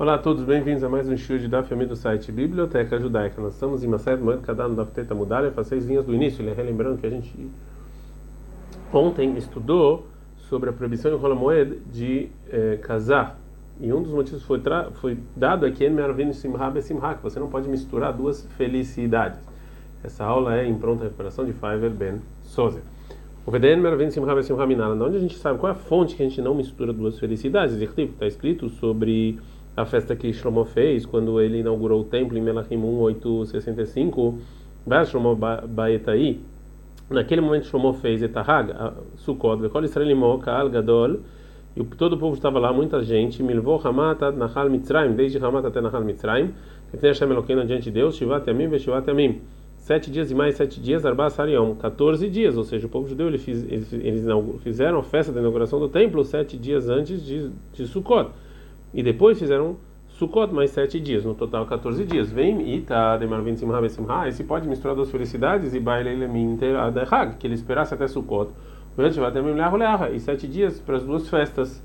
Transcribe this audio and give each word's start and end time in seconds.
Olá 0.00 0.14
a 0.14 0.18
todos, 0.18 0.44
bem-vindos 0.44 0.82
a 0.82 0.88
mais 0.88 1.06
um 1.10 1.14
show 1.14 1.36
de 1.36 1.46
Daf 1.46 1.74
do 1.74 1.94
site 1.94 2.32
Biblioteca 2.32 2.98
Judaica. 2.98 3.38
Nós 3.42 3.52
estamos 3.52 3.84
em 3.84 3.86
Maset 3.86 4.18
Moed 4.18 4.40
Kadam 4.40 4.74
Daf 4.74 4.92
Teta 4.92 5.14
Mudar, 5.14 5.50
faz 5.50 5.66
seis 5.66 5.84
linhas 5.84 6.06
do 6.06 6.14
início. 6.14 6.42
Lembrando 6.42 6.98
que 6.98 7.06
a 7.06 7.10
gente 7.10 7.50
ontem 8.90 9.36
estudou 9.36 10.06
sobre 10.38 10.70
a 10.70 10.72
proibição 10.72 11.12
em 11.12 11.18
Rola 11.18 11.34
Moed 11.34 11.80
de 11.92 12.30
eh, 12.50 12.78
casar. 12.80 13.38
E 13.78 13.92
um 13.92 14.02
dos 14.02 14.10
motivos 14.10 14.42
foi, 14.42 14.62
foi 15.02 15.18
dado 15.36 15.66
aqui 15.66 15.84
que 15.84 17.22
você 17.22 17.38
não 17.38 17.50
pode 17.50 17.68
misturar 17.68 18.14
duas 18.14 18.46
felicidades. 18.56 19.38
Essa 20.02 20.24
aula 20.24 20.56
é 20.56 20.66
em 20.66 20.78
pronta 20.78 21.04
recuperação 21.04 21.44
de 21.44 21.52
Fiverr 21.52 21.90
Ben 21.90 22.22
Sozer. 22.40 22.80
O 23.44 23.50
VDN 23.50 23.82
Mervin 23.82 24.10
Simha 24.10 24.34
Besimha 24.34 24.66
Minala. 24.66 24.94
Onde 24.94 25.18
a 25.18 25.20
gente 25.20 25.36
sabe 25.36 25.58
qual 25.58 25.70
é 25.70 25.74
a 25.74 25.78
fonte 25.78 26.14
que 26.14 26.22
a 26.22 26.26
gente 26.26 26.40
não 26.40 26.54
mistura 26.54 26.90
duas 26.90 27.18
felicidades? 27.18 27.76
Está 27.76 28.26
escrito 28.26 28.70
sobre 28.70 29.38
a 29.76 29.84
festa 29.84 30.16
que 30.16 30.32
Shlomo 30.32 30.64
fez 30.64 31.06
quando 31.06 31.40
ele 31.40 31.60
inaugurou 31.60 32.00
o 32.00 32.04
templo 32.04 32.36
em 32.36 32.40
Melachim 32.40 32.76
1865, 32.76 34.38
Shlomo 35.06 35.36
Baetai. 35.36 36.38
Naquele 37.08 37.40
momento 37.40 37.66
Shlomo 37.66 37.92
fez 37.94 38.22
Etahag, 38.22 38.72
Sukkot, 39.16 39.60
Vekol 39.60 39.84
Israel 39.84 40.38
Kaal 40.38 40.68
Gadol, 40.68 41.20
e 41.76 41.84
todo 41.84 42.14
o 42.14 42.18
povo 42.18 42.34
estava 42.34 42.58
lá, 42.58 42.72
muita 42.72 43.02
gente, 43.02 43.42
Milvô 43.42 43.80
Hamat 43.82 44.20
Nahal 44.36 44.68
Mitzrayim, 44.68 45.12
desde 45.14 45.38
Hamat 45.38 45.66
até 45.66 45.80
Nahal 45.80 46.02
Mitzrayim, 46.02 46.52
que 46.90 47.06
Hashem 47.06 47.30
Eloqueno 47.30 47.64
diante 47.64 47.84
de 47.84 47.90
Deus, 47.92 48.16
Shivat 48.16 48.46
Yamim 48.48 48.68
Veshivat 48.68 49.06
Yamim. 49.08 49.40
Sete 49.76 50.10
dias 50.10 50.30
e 50.30 50.34
mais 50.34 50.56
sete 50.56 50.80
dias, 50.80 51.06
Arba 51.06 51.30
Sarion, 51.30 51.74
14 51.74 52.28
dias, 52.28 52.56
ou 52.56 52.64
seja, 52.64 52.86
o 52.86 52.90
povo 52.90 53.08
judeu 53.08 53.28
eles, 53.28 53.46
eles, 53.48 53.92
eles 53.92 54.24
fizeram 54.62 54.98
a 54.98 55.02
festa 55.02 55.32
da 55.32 55.40
inauguração 55.40 55.80
do 55.80 55.88
templo 55.88 56.22
sete 56.24 56.56
dias 56.56 56.88
antes 56.88 57.24
de, 57.24 57.50
de 57.72 57.86
Sukkot. 57.86 58.30
E 58.92 59.02
depois 59.02 59.38
fizeram 59.38 59.76
Sukkot 60.08 60.52
mais 60.52 60.70
sete 60.70 61.00
dias, 61.00 61.24
no 61.24 61.34
total 61.34 61.64
14 61.64 62.04
dias. 62.04 62.30
Vem 62.30 62.74
Ita, 62.74 63.16
Demar 63.16 63.42
Simha 63.56 63.80
Besimha, 63.80 64.28
e 64.28 64.32
se 64.32 64.44
pode 64.44 64.68
misturar 64.68 64.94
duas 64.94 65.10
felicidades 65.10 65.72
e 65.72 65.80
Baile 65.80 66.10
Eleminter 66.10 66.76
Adahag, 66.76 67.36
que 67.36 67.46
ele 67.46 67.54
esperasse 67.54 67.94
até 67.94 68.06
Sukkot. 68.06 68.50
E 70.12 70.20
sete 70.20 70.46
dias 70.46 70.80
para 70.80 70.96
as 70.96 71.04
duas 71.04 71.28
festas. 71.28 71.82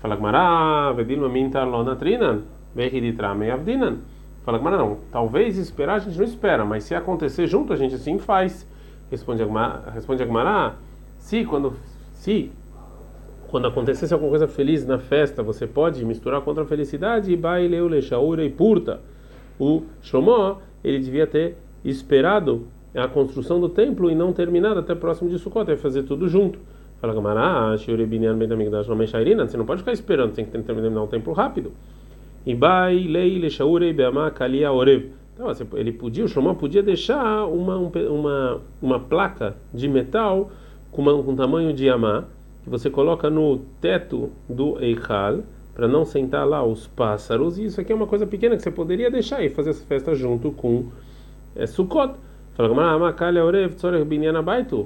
Fala 0.00 0.16
Gmará, 0.16 0.92
Vedilma 0.92 1.28
Mintar 1.28 1.66
Lona 1.66 1.94
Trinan, 1.96 2.42
Vehiditram 2.74 3.40
Avdinan. 3.52 3.98
Fala 4.44 4.58
Gmará, 4.58 4.76
não, 4.76 4.98
talvez 5.10 5.56
esperar 5.56 5.94
a 5.94 5.98
gente 6.00 6.18
não 6.18 6.24
espera, 6.24 6.64
mas 6.64 6.84
se 6.84 6.94
acontecer 6.94 7.46
junto 7.46 7.72
a 7.72 7.76
gente 7.76 7.96
sim 7.96 8.18
faz. 8.18 8.68
Responde 9.10 9.42
Agmará, 10.22 10.74
se 11.18 11.44
quando 11.44 11.74
se 12.12 12.50
quando 13.52 13.66
acontecesse 13.66 14.14
alguma 14.14 14.30
coisa 14.30 14.48
feliz 14.48 14.86
na 14.86 14.98
festa, 14.98 15.42
você 15.42 15.66
pode 15.66 16.02
misturar 16.06 16.40
contra 16.40 16.62
a 16.62 16.66
felicidade 16.66 17.30
e 17.30 17.36
baileu 17.36 17.86
lechaura 17.86 18.42
e 18.42 18.48
purta. 18.48 18.98
O 19.60 19.82
Shlomo, 20.00 20.56
ele 20.82 20.98
devia 20.98 21.26
ter 21.26 21.58
esperado 21.84 22.66
a 22.94 23.06
construção 23.06 23.60
do 23.60 23.68
templo 23.68 24.10
e 24.10 24.14
não 24.14 24.32
terminado 24.32 24.80
até 24.80 24.94
próximo 24.94 25.28
de 25.28 25.38
Sukkot, 25.38 25.70
é 25.70 25.76
fazer 25.76 26.04
tudo 26.04 26.26
junto. 26.28 26.58
Fala 26.98 27.12
Gamará, 27.12 27.76
você 27.76 27.94
não 29.58 29.66
pode 29.66 29.80
ficar 29.80 29.92
esperando, 29.92 30.32
tem 30.32 30.46
que 30.46 30.58
terminar 30.62 31.02
o 31.02 31.06
templo 31.06 31.34
rápido. 31.34 31.72
E 32.46 32.54
bailei 32.54 33.38
lechaura 33.38 33.84
e 33.84 33.92
beamá 33.92 34.30
kalia 34.30 34.72
orev. 34.72 35.10
Então, 35.34 35.46
ele 35.74 35.92
podia, 35.92 36.24
o 36.24 36.28
Shlomo 36.28 36.54
podia 36.54 36.82
deixar 36.82 37.44
uma, 37.44 37.76
uma, 37.76 38.62
uma 38.80 38.98
placa 38.98 39.56
de 39.74 39.86
metal 39.88 40.50
com, 40.90 41.02
uma, 41.02 41.22
com 41.22 41.36
tamanho 41.36 41.74
de 41.74 41.90
amá 41.90 42.24
que 42.62 42.70
você 42.70 42.88
coloca 42.88 43.28
no 43.28 43.58
teto 43.80 44.30
do 44.48 44.78
Eichal 44.82 45.40
para 45.74 45.88
não 45.88 46.04
sentar 46.04 46.46
lá 46.46 46.64
os 46.64 46.86
pássaros. 46.86 47.58
E 47.58 47.64
isso 47.64 47.80
aqui 47.80 47.92
é 47.92 47.94
uma 47.94 48.06
coisa 48.06 48.26
pequena 48.26 48.56
que 48.56 48.62
você 48.62 48.70
poderia 48.70 49.10
deixar 49.10 49.42
e 49.42 49.50
fazer 49.50 49.70
essa 49.70 49.84
festa 49.84 50.14
junto 50.14 50.52
com 50.52 50.86
é, 51.56 51.66
Sukkot. 51.66 52.14
Fala, 52.54 52.68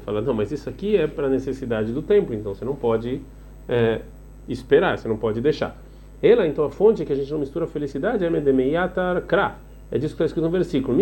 Fala, 0.04 0.20
não, 0.22 0.32
mas 0.32 0.52
isso 0.52 0.68
aqui 0.68 0.96
é 0.96 1.06
para 1.06 1.28
necessidade 1.28 1.92
do 1.92 2.00
templo, 2.00 2.32
então 2.32 2.54
você 2.54 2.64
não 2.64 2.76
pode 2.76 3.20
é, 3.68 4.02
esperar, 4.48 4.96
você 4.96 5.08
não 5.08 5.16
pode 5.16 5.40
deixar. 5.40 5.76
Ela, 6.22 6.46
então, 6.46 6.64
a 6.64 6.70
fonte 6.70 7.04
que 7.04 7.12
a 7.12 7.16
gente 7.16 7.30
não 7.30 7.40
mistura 7.40 7.66
felicidade 7.66 8.24
é 8.24 8.30
Medemeyatar 8.30 9.20
Kra. 9.22 9.56
É 9.88 9.98
disso 9.98 10.16
que 10.16 10.22
está 10.22 10.24
escrito 10.24 10.44
no 10.44 10.50
versículo. 10.50 10.98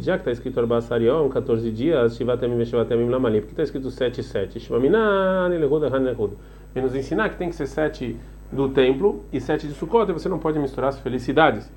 Já 0.00 0.14
que 0.14 0.20
está 0.20 0.30
escrito 0.30 0.60
Arbasarion, 0.60 1.28
14 1.28 1.72
dias, 1.72 2.16
Shivatemim 2.16 2.64
Shivatemim 2.64 3.08
Lamali. 3.08 3.40
Porque 3.40 3.52
está 3.52 3.64
escrito 3.64 3.90
7 3.90 4.22
7. 4.22 4.60
Shivaminan, 4.60 5.52
Elehuda, 5.52 5.88
Han 5.88 6.02
Elehuda. 6.02 6.36
Vem 6.72 6.84
nos 6.84 6.94
ensinar 6.94 7.30
que 7.30 7.36
tem 7.36 7.48
que 7.48 7.56
ser 7.56 7.66
7 7.66 8.16
do 8.52 8.68
templo 8.68 9.24
e 9.32 9.40
7 9.40 9.66
de 9.66 9.74
Sukkot. 9.74 10.08
E 10.08 10.12
você 10.12 10.28
não 10.28 10.38
pode 10.38 10.56
misturar 10.58 10.90
as 10.90 11.00
felicidades. 11.00 11.68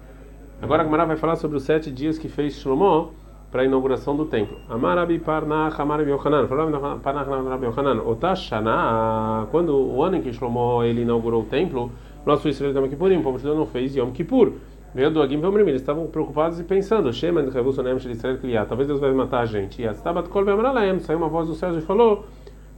Agora 0.61 0.83
a 0.83 0.85
Gemara 0.85 1.05
vai 1.05 1.17
falar 1.17 1.35
sobre 1.35 1.57
os 1.57 1.63
7 1.63 1.89
dias 1.89 2.19
que 2.19 2.29
fez 2.29 2.53
Shlomo 2.53 3.11
para 3.49 3.63
a 3.63 3.65
inauguração 3.65 4.15
do 4.15 4.25
templo. 4.25 4.59
Amarabi 4.69 5.17
Parnach, 5.17 5.81
Amarabi 5.81 6.11
Yohanan. 6.11 6.45
Parnach, 6.45 7.27
Amarabi 7.27 7.65
Yohanan. 7.65 8.03
Otashana, 8.03 9.47
quando 9.49 9.75
o 9.75 10.03
ano 10.03 10.17
em 10.17 10.21
que 10.21 10.31
Shlomo 10.31 10.83
ele 10.83 11.01
inaugurou 11.01 11.41
o 11.41 11.45
templo, 11.45 11.91
nosso 12.23 12.47
Israel 12.47 12.75
Yom 12.75 12.87
Kippurim, 12.87 13.17
o 13.17 13.23
povo 13.23 13.39
de 13.39 13.45
Deus 13.45 13.57
não 13.57 13.65
fez 13.65 13.95
Yom 13.95 14.11
Kippur. 14.11 14.53
Veio 14.93 15.11
do 15.11 15.21
Agim 15.21 15.39
Vomrim, 15.39 15.61
eles 15.67 15.81
estavam 15.81 16.07
preocupados 16.07 16.59
e 16.59 16.63
pensando, 16.63 17.13
Shema 17.13 17.43
de 17.43 17.51
Revolucionem 17.51 17.95
de 17.95 18.11
Israel 18.11 18.39
Kriya, 18.39 18.65
talvez 18.65 18.87
Deus 18.87 18.99
vai 18.99 19.11
matar 19.11 19.41
a 19.41 19.45
gente. 19.45 19.81
E 19.81 19.87
a 19.87 19.91
Stabat 19.93 20.29
Kol 20.29 20.43
Vemralaem, 20.43 20.99
saiu 20.99 21.19
uma 21.19 21.27
voz 21.27 21.47
do 21.47 21.53
céu 21.53 21.77
e 21.77 21.81
falou: 21.81 22.25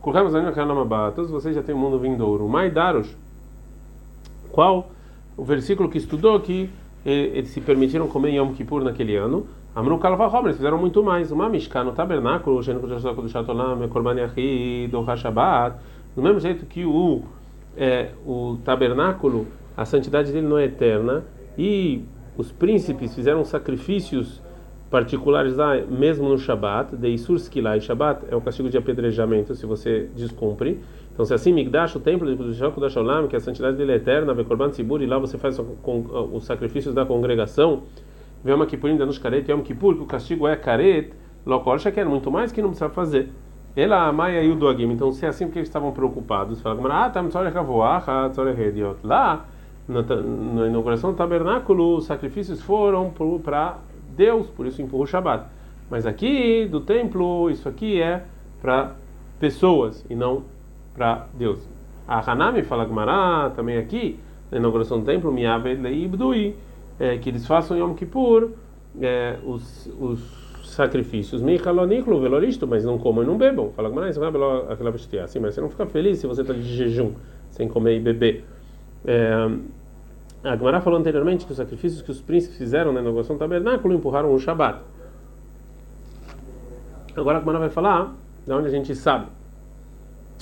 Kurhamos 0.01 0.35
Anin 0.35 0.51
Kanamabá, 0.51 1.11
todos 1.11 1.31
vocês 1.31 1.55
já 1.55 1.63
têm 1.63 1.73
um 1.73 1.77
mundo 1.77 1.97
vindouro. 1.97 2.49
Maidaros, 2.49 3.15
qual 4.51 4.89
o 5.37 5.45
versículo 5.45 5.87
que 5.87 5.97
estudou 5.97 6.37
que 6.41 6.69
eles 7.05 7.49
se 7.49 7.61
permitiram 7.61 8.07
comer 8.09 8.33
Yom 8.33 8.51
Kippur 8.51 8.83
naquele 8.83 9.15
ano? 9.15 9.47
Amru 9.73 9.97
Kalvahom, 9.97 10.41
eles 10.43 10.57
fizeram 10.57 10.77
muito 10.77 11.01
mais. 11.01 11.31
Uma 11.31 11.47
Mishká 11.47 11.81
no 11.81 11.93
tabernáculo, 11.93 12.57
o 12.57 12.61
Gênico 12.61 12.87
do 12.87 13.29
Shatolam, 13.29 13.87
Korban 13.87 14.15
Yahi, 14.15 14.89
do 14.91 15.01
Hashabat, 15.01 15.77
do 16.13 16.21
mesmo 16.21 16.41
jeito 16.41 16.65
que 16.65 16.83
o, 16.83 17.21
é, 17.77 18.09
o 18.25 18.57
tabernáculo, 18.65 19.47
a 19.77 19.85
santidade 19.85 20.33
dele 20.33 20.45
não 20.45 20.57
é 20.57 20.65
eterna 20.65 21.23
e 21.57 22.03
os 22.37 22.51
príncipes 22.51 23.13
fizeram 23.13 23.43
sacrifícios 23.43 24.41
particulares 24.89 25.55
lá 25.55 25.75
mesmo 25.77 26.27
no 26.27 26.37
Shabat, 26.37 26.97
de 26.97 27.07
Isur 27.07 27.37
Skilai, 27.37 27.79
Shabat 27.79 28.25
é 28.29 28.35
o 28.35 28.41
castigo 28.41 28.69
de 28.69 28.77
apedrejamento 28.77 29.55
se 29.55 29.65
você 29.65 30.09
descumpre. 30.15 30.81
Então, 31.13 31.25
se 31.25 31.33
assim 31.33 31.53
Migdash, 31.53 31.95
o 31.95 31.99
templo 31.99 32.35
do 32.35 32.53
Shaku 32.53 32.79
da 32.79 32.89
Shalom, 32.89 33.27
que 33.27 33.35
a 33.35 33.39
santidade 33.39 33.77
dele 33.77 33.93
é 33.93 33.95
eterna, 33.95 34.33
Vekorban 34.33 34.71
Sibur, 34.71 35.01
e 35.01 35.05
lá 35.05 35.17
você 35.17 35.37
faz 35.37 35.59
os 35.59 36.43
sacrifícios 36.45 36.93
da 36.93 37.05
congregação, 37.05 37.83
Yom 38.45 38.65
Kippurim 38.65 38.97
Danush 38.97 39.19
Karet, 39.19 39.49
Yom 39.49 39.61
Kippur, 39.61 39.95
que 39.95 40.01
o 40.01 40.05
castigo 40.05 40.47
é 40.47 40.55
Karet, 40.55 41.11
Lokol 41.45 41.79
Sheker, 41.79 42.07
muito 42.09 42.31
mais 42.31 42.51
que 42.51 42.61
não 42.61 42.69
precisa 42.69 42.89
fazer. 42.89 43.29
Ela, 43.75 44.07
a 44.07 44.11
Maia 44.11 44.43
e 44.43 44.51
o 44.51 44.55
Doagim. 44.55 44.91
Então, 44.91 45.11
se 45.11 45.25
é 45.25 45.29
assim, 45.29 45.45
porque 45.45 45.59
eles 45.59 45.69
estavam 45.69 45.91
preocupados? 45.91 46.61
Falaram, 46.61 46.91
ah, 46.91 47.09
tá, 47.09 47.21
Lá, 49.03 49.45
na, 49.91 50.01
na 50.01 50.67
inauguração 50.67 51.11
do 51.11 51.17
tabernáculo, 51.17 51.97
os 51.97 52.05
sacrifícios 52.05 52.61
foram 52.61 53.11
para 53.43 53.77
Deus, 54.15 54.47
por 54.47 54.65
isso 54.65 54.81
empurra 54.81 55.03
o 55.03 55.07
Shabat. 55.07 55.45
Mas 55.89 56.05
aqui, 56.05 56.65
do 56.65 56.79
templo, 56.79 57.49
isso 57.49 57.67
aqui 57.67 58.01
é 58.01 58.23
para 58.61 58.95
pessoas 59.39 60.05
e 60.09 60.15
não 60.15 60.43
para 60.93 61.27
Deus. 61.33 61.59
A 62.07 62.31
Hanami 62.31 62.63
fala 62.63 62.85
Gmará, 62.85 63.51
também 63.55 63.77
aqui, 63.77 64.17
na 64.49 64.57
inauguração 64.57 64.99
do 64.99 65.05
templo, 65.05 65.31
Miaved 65.31 65.81
Leibdui, 65.81 66.55
é, 66.99 67.17
que 67.17 67.29
eles 67.29 67.45
façam 67.45 67.77
Yom 67.77 67.93
Kippur 67.93 68.51
é, 68.99 69.37
os, 69.45 69.89
os 69.99 70.19
sacrifícios. 70.63 71.41
Michaloniklo, 71.41 72.19
veloristo, 72.21 72.65
mas 72.67 72.85
não 72.85 72.97
comam 72.97 73.23
e 73.23 73.27
não 73.27 73.37
bebam. 73.37 73.71
Fala 73.75 73.89
Gmará, 73.89 74.09
isso 74.09 74.21
é 75.15 75.19
assim, 75.19 75.39
mas 75.39 75.53
você 75.53 75.61
não 75.61 75.69
fica 75.69 75.85
feliz 75.85 76.19
se 76.19 76.27
você 76.27 76.41
está 76.41 76.53
de 76.53 76.61
jejum, 76.61 77.11
sem 77.49 77.67
comer 77.67 77.97
e 77.97 77.99
beber. 77.99 78.45
É, 79.05 79.49
a 80.43 80.55
Gemara 80.55 80.81
falou 80.81 80.99
anteriormente 80.99 81.45
que 81.45 81.51
os 81.51 81.57
sacrifícios 81.57 82.01
que 82.01 82.09
os 82.09 82.19
príncipes 82.19 82.57
fizeram 82.57 82.91
na 82.91 82.99
inauguração 82.99 83.35
do 83.35 83.39
tabernáculo 83.39 83.93
empurraram 83.93 84.33
o 84.33 84.39
Shabat. 84.39 84.79
Agora 87.15 87.37
a 87.37 87.41
Gemara 87.41 87.59
vai 87.59 87.69
falar 87.69 88.13
de 88.45 88.51
onde 88.51 88.67
a 88.67 88.71
gente 88.71 88.95
sabe. 88.95 89.27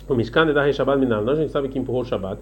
O 0.08 0.16
Mishkan 0.16 0.50
é 0.50 0.54
da 0.54 0.64
Rei 0.64 0.72
Shabbat 0.72 1.00
Minal. 1.00 1.24
Nós 1.24 1.38
a 1.38 1.42
gente 1.42 1.52
sabe 1.52 1.68
que 1.68 1.78
empurrou 1.78 2.02
o 2.02 2.06
Shabat. 2.06 2.40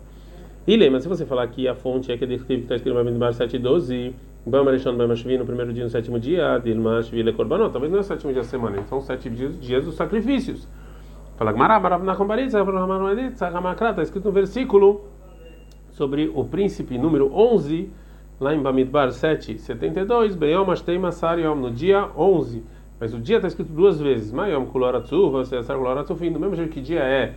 E 0.67 0.75
lembra, 0.75 0.99
se 0.99 1.07
você 1.07 1.25
falar 1.25 1.47
que 1.47 1.67
a 1.67 1.73
fonte 1.73 2.11
é 2.11 2.17
que 2.17 2.25
está 2.25 2.75
escrito 2.75 2.89
no 2.89 2.95
Bamidbar 2.95 3.31
7.12, 3.31 4.13
Bamarishon 4.45 4.95
Bamashvi 4.95 5.37
no 5.37 5.45
primeiro 5.45 5.73
dia, 5.73 5.83
no 5.83 5.89
sétimo 5.89 6.19
dia, 6.19 6.59
Dilmashvi 6.59 7.23
Le 7.23 7.33
Korbanot, 7.33 7.71
talvez 7.71 7.91
não 7.91 7.99
é 7.99 8.01
o 8.01 8.03
sétimo 8.03 8.31
dia 8.31 8.41
da 8.41 8.47
semana, 8.47 8.77
então 8.77 9.01
sete 9.01 9.29
dias, 9.29 9.59
dias 9.59 9.85
dos 9.85 9.95
sacrifícios. 9.95 10.67
Fala 11.37 11.51
Gemara, 11.53 11.79
Barav 11.79 12.03
Nachum 12.03 12.25
Baritza, 12.25 12.59
está 13.31 14.01
escrito 14.01 14.25
no 14.25 14.31
versículo 14.31 15.05
sobre 15.97 16.31
o 16.33 16.45
príncipe 16.45 16.95
número 16.95 17.33
11, 17.33 17.89
lá 18.39 18.53
em 18.53 18.61
Bamidbar 18.61 19.11
7, 19.11 19.57
72, 19.57 20.35
Beyom 20.35 20.69
Ashtei 20.69 20.99
Masar 20.99 21.39
Yom, 21.39 21.55
no 21.55 21.71
dia 21.71 22.07
11. 22.15 22.63
Mas 22.99 23.15
o 23.15 23.19
dia 23.19 23.37
está 23.37 23.47
escrito 23.47 23.73
duas 23.73 23.99
vezes, 23.99 24.31
Mayom 24.31 24.67
Kuloratzu, 24.67 25.31
você 25.31 25.59
Kularatzufim, 25.63 26.31
do 26.31 26.39
mesmo 26.39 26.55
jeito 26.55 26.69
que 26.71 26.81
dia 26.81 26.99
é 26.99 27.33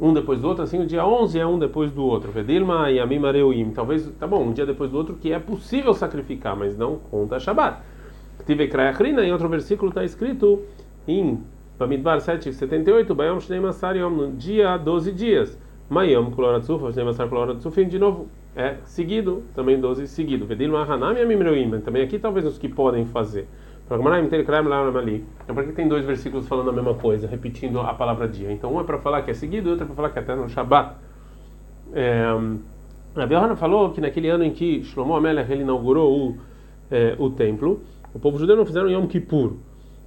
um 0.00 0.12
depois 0.12 0.40
do 0.40 0.48
outro, 0.48 0.64
assim 0.64 0.80
o 0.80 0.86
dia 0.86 1.06
11 1.06 1.38
é 1.38 1.46
um 1.46 1.60
depois 1.60 1.92
do 1.92 2.04
outro. 2.04 2.32
Vedilma 2.32 2.90
e 2.90 2.98
Amimareuim. 2.98 3.70
Talvez, 3.70 4.04
tá 4.18 4.26
bom, 4.26 4.48
um 4.48 4.52
dia 4.52 4.66
depois 4.66 4.90
do 4.90 4.96
outro 4.96 5.14
que 5.14 5.32
é 5.32 5.38
possível 5.38 5.94
sacrificar, 5.94 6.56
mas 6.56 6.76
não 6.76 6.96
conta 6.96 7.38
Shabbat. 7.38 7.82
Tive 8.44 8.66
Krayachrina, 8.66 9.24
em 9.24 9.30
outro 9.30 9.48
versículo 9.48 9.90
está 9.90 10.02
escrito 10.02 10.60
em 11.06 11.38
Bamidbar 11.78 12.20
7, 12.20 12.52
78, 12.52 13.14
Bayom 13.14 13.38
Shnei 13.38 13.60
Masar 13.60 13.96
Yom, 13.96 14.10
no 14.10 14.32
dia 14.32 14.76
12 14.76 15.12
dias. 15.12 15.56
Mayom 15.88 16.30
Kuloratzuf, 16.30 16.92
Shnei 16.92 17.04
Masar 17.04 17.28
Kuloratzufim, 17.28 17.88
de 17.88 17.98
novo, 17.98 18.28
é 18.56 18.76
seguido, 18.84 19.42
também 19.54 19.80
12 19.80 20.06
seguido. 20.06 20.46
Vedilma 20.46 20.82
Hanam 20.84 21.12
e 21.14 21.22
Amimreuim, 21.22 21.80
também 21.80 22.02
aqui 22.02 22.18
talvez 22.18 22.46
os 22.46 22.58
que 22.58 22.68
podem 22.68 23.04
fazer. 23.06 23.46
Então, 23.84 25.54
por 25.54 25.64
que 25.64 25.72
tem 25.72 25.86
dois 25.86 26.04
versículos 26.04 26.48
falando 26.48 26.70
a 26.70 26.72
mesma 26.72 26.94
coisa, 26.94 27.26
repetindo 27.26 27.80
a 27.80 27.92
palavra 27.92 28.26
dia? 28.26 28.50
Então, 28.50 28.74
um 28.74 28.80
é 28.80 28.84
para 28.84 28.98
falar 28.98 29.22
que 29.22 29.30
é 29.30 29.34
seguido, 29.34 29.70
outro 29.70 29.84
é 29.84 29.86
para 29.86 29.96
falar 29.96 30.10
que 30.10 30.18
é 30.18 30.22
até 30.22 30.34
no 30.34 30.48
Shabat. 30.48 30.96
É, 31.92 32.24
a 33.14 33.56
falou 33.56 33.90
que 33.90 34.00
naquele 34.00 34.28
ano 34.30 34.44
em 34.44 34.50
que 34.50 34.82
Shlomo 34.84 35.14
Amelech 35.14 35.52
ele 35.52 35.62
inaugurou 35.62 36.10
o, 36.10 36.36
é, 36.90 37.14
o 37.18 37.28
templo, 37.28 37.82
o 38.14 38.18
povo 38.18 38.38
judeu 38.38 38.56
não 38.56 38.64
fizeram 38.64 38.88
Yom 38.88 39.06
Kippur. 39.06 39.56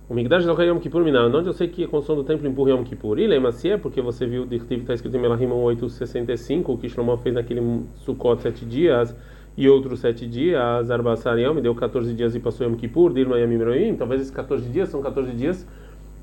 O 0.07 0.13
Migdash 0.13 0.46
do 0.46 0.62
Yom 0.62 0.78
Kippur 0.78 1.04
Minah. 1.04 1.25
Onde 1.25 1.48
eu 1.48 1.54
sei 1.54 1.68
que 1.68 1.84
a 1.84 1.88
construção 1.88 2.16
do 2.16 2.24
templo 2.24 2.48
empurra 2.48 2.69
Yom 2.69 2.84
Kippur. 2.84 3.18
E 3.18 3.25
lembra 3.25 3.52
se 3.52 3.72
é 3.72 3.78
porque 3.78 4.02
você 4.02 4.28
viu, 4.28 4.48
está 4.52 4.94
escrito 4.94 5.18
em 5.18 5.19
Melahim 5.19 5.48
865, 5.48 6.72
o 6.72 6.78
que 6.78 6.88
Shlomo 6.88 7.18
fez 7.18 7.34
naquele 7.34 7.81
Sukkot 7.96 8.40
sete 8.40 8.66
dias 8.66 9.16
e 9.57 9.68
outros 9.68 10.02
sete 10.02 10.28
dias, 10.28 10.92
Arbassar 10.92 11.40
Yom, 11.40 11.56
deu 11.60 11.74
14 11.74 12.13
dias 12.13 12.36
e 12.36 12.40
passou 12.40 12.68
Yom 12.68 12.75
Kippur, 12.75 13.12
Dirma 13.13 13.40
Yom 13.40 13.52
Imroim, 13.52 13.96
talvez 13.96 14.22
esses 14.22 14.34
14 14.34 14.69
dias 14.69 14.90
são 14.90 15.02
14 15.02 15.31
dias 15.31 15.66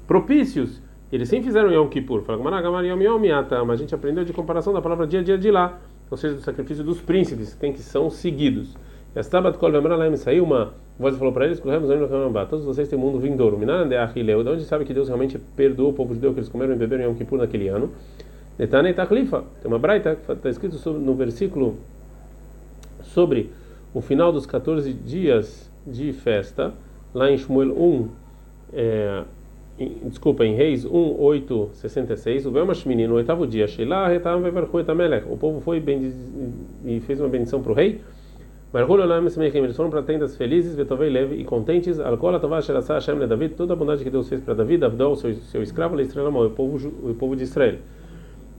propícios. 0.06 0.80
Eles 1.10 1.28
sempre 1.28 1.46
fizeram 1.46 1.72
Yom 1.72 1.88
Kippur. 1.88 2.22
Mas 2.28 3.70
a 3.70 3.76
gente 3.76 3.94
aprendeu 3.94 4.24
de 4.24 4.32
comparação 4.32 4.72
da 4.72 4.80
palavra 4.80 5.08
dia 5.08 5.18
a 5.18 5.22
dia 5.24 5.36
de 5.36 5.50
lá, 5.50 5.80
ou 6.08 6.16
seja, 6.16 6.36
do 6.36 6.40
sacrifício 6.40 6.84
dos 6.84 7.00
príncipes, 7.00 7.54
que 7.54 7.58
tem 7.58 7.72
que 7.72 7.80
são 7.80 8.08
seguidos. 8.10 8.76
E 9.14 9.18
a 9.18 9.22
Stabat 9.22 9.58
Kol 9.58 9.70
Vemralaim 9.70 10.16
saiu 10.16 10.44
uma 10.44 10.72
voz 10.98 11.16
falou 11.16 11.32
para 11.32 11.44
eles: 11.44 11.60
Todos 12.48 12.64
vocês 12.64 12.88
têm 12.88 12.98
mundo 12.98 13.18
vindouro. 13.18 13.58
De 13.88 13.96
Achileu, 13.96 14.42
de 14.42 14.50
onde 14.50 14.64
sabe 14.64 14.84
que 14.84 14.94
Deus 14.94 15.08
realmente 15.08 15.38
perdoou 15.56 15.90
o 15.90 15.92
povo 15.92 16.14
judeu 16.14 16.32
que 16.32 16.40
eles 16.40 16.48
comeram 16.48 16.74
e 16.74 16.76
beberam 16.76 17.04
Yom 17.04 17.14
Kippur 17.14 17.38
naquele 17.38 17.68
ano? 17.68 17.90
Netane 18.58 18.92
Tachlifa, 18.94 19.44
tem 19.60 19.70
uma 19.70 19.78
braita 19.78 20.14
que 20.14 20.32
está 20.32 20.48
escrito 20.48 20.90
no 20.90 21.14
versículo 21.14 21.76
sobre 23.02 23.50
o 23.94 24.00
final 24.00 24.32
dos 24.32 24.46
14 24.46 24.92
dias 24.92 25.70
de 25.86 26.12
festa, 26.12 26.72
lá 27.14 27.30
em 27.30 27.36
Shmuel 27.36 27.72
1, 27.72 28.08
é, 28.74 29.22
em, 29.78 30.08
desculpa, 30.08 30.44
em 30.44 30.54
Reis 30.54 30.84
1, 30.84 31.20
8, 31.20 31.70
66, 31.74 32.46
o 32.46 32.50
Belmash 32.50 32.84
menino, 32.84 33.10
no 33.10 33.16
oitavo 33.16 33.46
dia, 33.46 33.66
o 35.28 35.36
povo 35.36 35.60
foi 35.60 35.82
e 36.84 37.00
fez 37.00 37.20
uma 37.20 37.28
bendição 37.28 37.62
para 37.62 37.72
o 37.72 37.74
rei. 37.74 38.00
Eles 38.74 39.76
foram 39.76 39.90
para 39.90 40.02
tendas 40.02 40.34
felizes, 40.34 40.74
Betovei 40.74 41.10
leve 41.10 41.36
e 41.36 41.44
contentes. 41.44 42.00
Alcola 42.00 42.40
Tová 42.40 42.58
Sherassá 42.62 42.94
Hashem 42.94 43.18
David, 43.26 43.54
toda 43.54 43.74
a 43.74 43.76
bondade 43.76 44.02
que 44.02 44.08
Deus 44.08 44.30
fez 44.30 44.40
para 44.40 44.54
David, 44.54 44.82
Abdol, 44.82 45.14
seu, 45.14 45.34
seu 45.34 45.62
escravo, 45.62 45.94
le 45.94 46.04
Israel, 46.04 46.34
o 46.34 46.48
povo, 46.48 46.88
o 46.88 47.14
povo 47.14 47.36
de 47.36 47.42
Israel. 47.42 47.76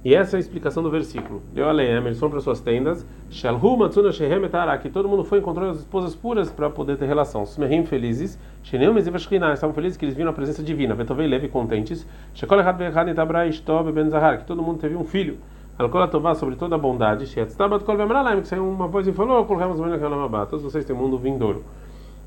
E 0.06 0.14
essa 0.14 0.36
é 0.36 0.38
a 0.38 0.40
explicação 0.40 0.84
do 0.84 0.92
versículo. 0.92 1.42
Deu 1.52 1.68
Aleem, 1.68 2.06
eles 2.06 2.20
foram 2.20 2.30
para 2.30 2.42
suas 2.42 2.60
tendas. 2.60 3.04
Shalhu 3.32 3.76
Matsuna 3.76 4.12
Shehem 4.12 4.42
que 4.82 4.90
todo 4.90 5.10
mundo 5.10 5.24
foi 5.24 5.40
encontrar 5.40 5.70
as 5.70 5.80
esposas 5.80 6.14
puras 6.14 6.52
para 6.52 6.70
poder 6.70 6.98
ter 6.98 7.06
relação. 7.08 7.44
Smehim 7.44 7.84
felizes. 7.86 8.38
Shenem 8.62 8.94
Meziv 8.94 9.16
estavam 9.16 9.74
felizes 9.74 9.98
que 9.98 10.06
eles 10.06 10.14
viram 10.14 10.30
a 10.30 10.34
presença 10.34 10.62
divina. 10.62 10.94
Vetovei 10.94 11.26
leve 11.26 11.48
contentes. 11.48 12.06
Shekol 12.36 12.60
Echad 12.60 12.78
Ve'echad 12.78 13.10
Itabra 13.10 13.48
Ishtob 13.48 13.92
Ben 13.92 14.10
Zahar, 14.10 14.38
que 14.38 14.46
todo 14.46 14.62
mundo 14.62 14.78
teve 14.78 14.96
um 14.96 15.06
filho. 15.06 15.38
Alcola 15.78 16.08
Tová 16.08 16.36
sobre 16.36 16.56
toda 16.56 16.76
a 16.76 16.78
bondade. 16.78 17.26
Shetztabat 17.26 17.84
Kol 17.84 17.98
Vemralaim, 17.98 18.42
que 18.42 18.48
saiu 18.48 18.68
uma 18.68 18.88
voz 18.88 19.08
e 19.08 19.12
falou: 19.12 19.44
Colocamos 19.46 19.80
o 19.80 19.84
Menachanamabá. 19.84 20.46
Todos 20.46 20.64
vocês 20.64 20.86
têm 20.86 20.96
mundo 20.96 21.18
vindouro. 21.18 21.64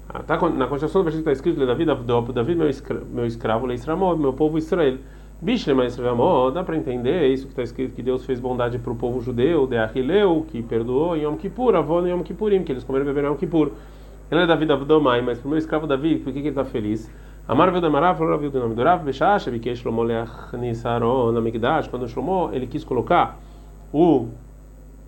Ah, 0.08 0.22
tá, 0.22 0.36
na 0.50 0.66
continuação 0.66 1.02
do 1.02 1.04
versículo 1.04 1.30
está 1.30 1.32
escrito: 1.32 1.64
David 1.64 1.90
Avdop, 1.90 2.32
David 2.32 2.58
meu, 2.58 2.68
escravo, 2.68 3.06
meu 3.06 3.24
escravo, 3.24 3.66
Leisramov, 3.66 4.18
meu 4.18 4.32
povo 4.32 4.58
Israel. 4.58 4.98
Bishlema 5.40 5.84
Israel, 5.84 6.50
dá 6.50 6.64
para 6.64 6.76
entender 6.76 7.28
isso 7.28 7.44
que 7.44 7.52
está 7.52 7.62
escrito 7.62 7.94
que 7.94 8.02
Deus 8.02 8.24
fez 8.24 8.40
bondade 8.40 8.78
para 8.78 8.90
o 8.90 8.96
povo 8.96 9.20
judeu, 9.20 9.66
de 9.66 9.76
Achileu, 9.76 10.46
que 10.48 10.62
perdoou 10.62 11.14
em 11.14 11.24
Yom 11.24 11.36
Kippur, 11.36 11.76
avó 11.76 12.00
em 12.06 12.10
Yom 12.10 12.22
Kippurim, 12.22 12.64
que 12.64 12.72
eles 12.72 12.82
comeram 12.82 13.04
e 13.04 13.08
beberam 13.08 13.32
Yom 13.32 13.36
Kippur. 13.36 13.70
Ele 14.30 14.40
é 14.40 14.46
Davi 14.46 14.72
Abdomai, 14.72 15.20
mas 15.20 15.38
para 15.38 15.46
o 15.46 15.50
meu 15.50 15.58
escravo 15.58 15.86
Davi, 15.86 16.16
por 16.16 16.32
que, 16.32 16.40
que 16.40 16.48
ele 16.48 16.48
está 16.48 16.64
feliz? 16.64 17.10
Amar 17.48 17.70
veio 17.70 17.80
da 17.80 17.88
Marav, 17.88 18.18
falou 18.18 18.32
Rav 18.32 18.50
do 18.50 18.58
nome 18.58 18.74
do 18.74 18.82
Rav, 18.82 19.04
Bechasha, 19.04 19.52
Bikesh 19.52 19.78
Shlomo 19.78 20.02
Leach 20.02 20.56
Nisaron, 20.56 21.36
Amigdash, 21.36 21.86
quando 21.86 22.08
Shlomo 22.08 22.50
ele 22.52 22.66
quis 22.66 22.82
colocar 22.82 23.38
o 23.92 24.28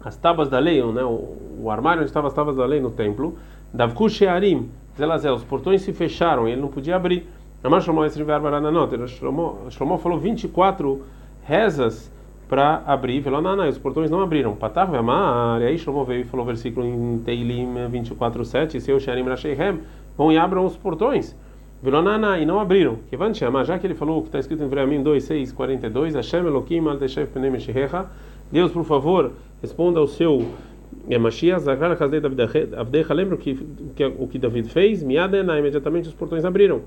as 0.05 0.17
tábuas 0.17 0.49
da 0.49 0.61
lei, 0.61 0.81
né, 0.93 1.03
o, 1.03 1.37
o 1.61 1.71
armário 1.71 2.01
onde 2.03 2.11
estavam 2.11 2.29
as 2.29 2.35
tábuas 2.35 2.57
da 2.57 2.65
lei 2.65 2.81
no 2.81 2.93
templo, 2.93 3.37
Davku 3.75 4.09
Shearim, 4.09 4.71
Zelazel, 4.97 5.35
os 5.35 5.43
portões 5.43 5.83
se 5.83 5.93
fecharam, 5.93 6.47
ele 6.47 6.61
não 6.61 6.69
podia 6.69 6.95
abrir. 6.95 7.27
Amar 7.63 7.83
Shlomo 7.83 8.05
Esrivar 8.05 8.41
Barananot. 8.41 8.95
Shlomo 9.09 9.99
falou 9.99 10.17
24 10.17 11.03
rezas 11.43 12.11
para 12.49 12.83
abrir. 12.87 13.21
Falou, 13.21 13.43
não, 13.43 13.57
não, 13.57 13.69
os 13.69 13.79
portões 13.79 14.09
não 14.11 14.21
abriram. 14.21 14.55
Patar 14.55 14.85
Vemar. 14.85 15.61
E 15.61 15.67
aí 15.67 15.77
Shlomo 15.77 16.05
veio 16.05 16.21
e 16.21 16.25
falou 16.25 16.47
versículo 16.47 16.87
em 16.87 17.19
Teilim 17.19 17.89
24, 17.91 18.45
7. 18.45 18.81
Seu 18.81 19.01
Sharim 19.01 19.25
Rasheihem. 19.25 19.81
Vão 20.17 20.31
e 20.31 20.39
abram 20.39 20.65
os 20.65 20.77
portões. 20.77 21.37
Vilonana, 21.83 22.39
e 22.39 22.47
não 22.47 22.59
abriram. 22.61 22.99
Que 23.09 23.17
vai 23.17 23.33
chamar, 23.35 23.65
já 23.65 23.79
que 23.79 23.87
ele 23.87 23.95
falou 23.95 24.21
que 24.23 24.29
está 24.29 24.39
escrito 24.39 24.63
em 24.63 24.69
Vreamim 24.69 25.03
2, 25.03 25.23
6, 25.23 25.53
42, 25.53 26.15
Hashem 26.15 26.47
Elohim 26.47 26.89
al 26.89 26.99
Deshev 26.99 27.29
Penem 27.29 27.53
Deus, 28.51 28.73
por 28.73 28.85
favor, 28.85 29.33
responda 29.61 30.01
ao 30.01 30.07
seu 30.07 30.47
é 31.09 31.19
Mashiach, 31.19 31.63
Zakar 31.63 31.93
Hazdei 31.93 32.21
lembra 33.15 33.35
o 33.35 33.39
que, 33.39 33.55
que, 33.95 34.05
o 34.05 34.27
que 34.27 34.39
David 34.39 34.69
fez? 34.69 35.03
Miadena, 35.03 35.59
imediatamente 35.59 36.09
os 36.09 36.15
portões 36.15 36.45
abriram. 36.45 36.83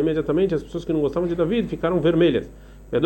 Imediatamente 0.00 0.54
as 0.54 0.62
pessoas 0.62 0.84
que 0.84 0.92
não 0.92 1.00
gostavam 1.00 1.28
de 1.28 1.34
David 1.34 1.68
ficaram 1.68 2.00
vermelhas. 2.00 2.50
E 2.90 3.00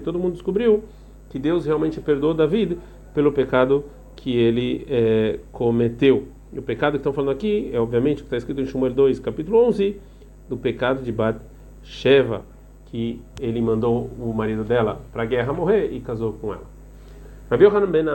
todo 0.00 0.18
mundo 0.18 0.32
descobriu 0.32 0.84
que 1.30 1.38
Deus 1.38 1.64
realmente 1.64 2.00
perdoou 2.00 2.34
David 2.34 2.76
pelo 3.14 3.32
pecado 3.32 3.84
que 4.14 4.36
ele 4.36 4.86
é, 4.88 5.38
cometeu. 5.50 6.24
O 6.52 6.62
pecado 6.62 6.92
que 6.92 6.98
estão 6.98 7.12
falando 7.12 7.32
aqui 7.32 7.70
é 7.72 7.80
obviamente 7.80 8.18
o 8.18 8.20
que 8.20 8.26
está 8.26 8.36
escrito 8.36 8.60
em 8.60 8.66
Shumer 8.66 8.92
2, 8.92 9.18
capítulo 9.18 9.58
11, 9.66 10.00
do 10.48 10.56
pecado 10.56 11.02
de 11.02 11.10
Bat 11.10 11.40
Sheva, 11.82 12.42
que 12.86 13.20
ele 13.40 13.60
mandou 13.60 14.10
o 14.18 14.32
marido 14.32 14.64
dela 14.64 15.00
para 15.12 15.24
a 15.24 15.26
guerra 15.26 15.52
morrer 15.52 15.92
e 15.92 16.00
casou 16.00 16.32
com 16.34 16.52
ela. 16.52 16.62
Rabi 17.50 17.64
Yohanan 17.64 17.90
ben 17.90 18.06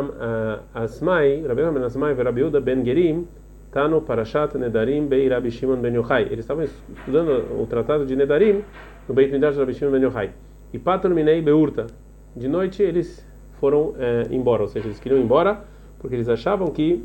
Asmai, 0.73 1.43
Rabi 1.45 1.61
Yohanan 1.61 1.73
ben 1.73 1.83
Asmai 1.83 2.11
e 2.13 2.21
Rabi 2.21 2.43
Uda 2.43 2.59
ben 2.59 2.83
Gerim 2.83 3.25
Tano 3.71 4.01
Parashat 4.01 4.57
Nedarim 4.57 5.07
Bei 5.07 5.27
Rabi 5.29 5.50
Shimon 5.51 5.77
Ben 5.77 5.93
Yochai. 5.93 6.23
Eles 6.23 6.39
estavam 6.39 6.63
estudando 6.63 7.61
o 7.61 7.65
tratado 7.65 8.05
de 8.05 8.15
Nedarim 8.15 8.63
no 9.07 9.15
Beit 9.15 9.31
Midrash 9.31 9.57
Rabi 9.57 9.73
Shimon 9.73 9.91
Ben 9.91 10.03
Yochai. 10.03 10.31
E 10.73 10.79
Patur 10.79 11.11
Minei 11.11 11.41
Beurta. 11.41 11.88
De 12.35 12.47
noite 12.47 12.83
eles 12.83 13.25
foram 13.59 13.93
é, 13.97 14.27
embora, 14.31 14.63
ou 14.63 14.67
seja, 14.67 14.88
eles 14.88 15.00
queriam 15.00 15.19
ir 15.19 15.23
embora 15.23 15.63
porque 16.00 16.15
eles 16.15 16.27
achavam 16.27 16.67
que 16.67 17.01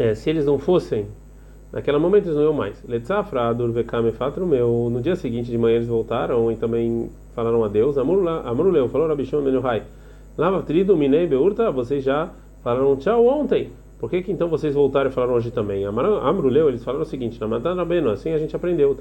é, 0.00 0.14
se 0.14 0.30
eles 0.30 0.46
não 0.46 0.58
fossem 0.58 1.06
naquele 1.70 1.98
momento 1.98 2.24
eles 2.24 2.34
não 2.34 2.44
iam 2.44 2.54
mais. 2.54 2.82
Letzafra 2.88 3.48
Adur 3.48 3.70
Vekame 3.70 4.10
Fatru 4.12 4.46
meu. 4.46 4.88
No 4.90 5.02
dia 5.02 5.14
seguinte 5.14 5.50
de 5.50 5.58
manhã 5.58 5.76
eles 5.76 5.88
voltaram 5.88 6.50
e 6.50 6.56
também 6.56 7.10
falaram 7.34 7.62
adeus. 7.62 7.98
Amruleu 7.98 8.88
falou 8.88 9.06
Rabi 9.06 9.26
Shimon 9.26 9.42
Ben 9.42 9.54
Yochai. 9.56 9.82
Lava 10.38 10.62
Trido 10.62 10.96
Minei 10.96 11.26
Beurta. 11.26 11.70
Vocês 11.70 12.02
já 12.02 12.30
falaram 12.64 12.96
tchau 12.96 13.26
ontem. 13.26 13.68
Por 13.98 14.08
que, 14.08 14.22
que 14.22 14.32
então 14.32 14.48
vocês 14.48 14.74
voltaram 14.74 15.10
e 15.10 15.12
falaram 15.12 15.34
hoje 15.34 15.50
também? 15.50 15.84
Amruleu, 15.84 16.70
eles 16.70 16.82
falaram 16.82 17.02
o 17.02 17.06
seguinte: 17.06 17.38
assim 18.10 18.32
a 18.32 18.38
gente 18.38 18.56
aprendeu. 18.56 18.96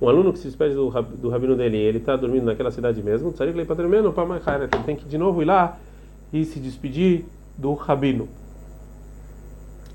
Um 0.00 0.08
aluno 0.08 0.32
que 0.32 0.38
se 0.38 0.46
despede 0.46 0.76
do, 0.76 0.88
do 0.88 1.28
rabino 1.28 1.56
dele, 1.56 1.78
ele 1.78 1.98
está 1.98 2.14
dormindo 2.14 2.44
naquela 2.44 2.70
cidade 2.70 3.02
mesmo. 3.02 3.34
Ele 3.40 4.84
tem 4.86 4.94
que 4.94 5.04
de 5.04 5.18
novo 5.18 5.42
ir 5.42 5.46
lá 5.46 5.78
e 6.32 6.44
se 6.44 6.60
despedir 6.60 7.24
do 7.58 7.74
rabino. 7.74 8.28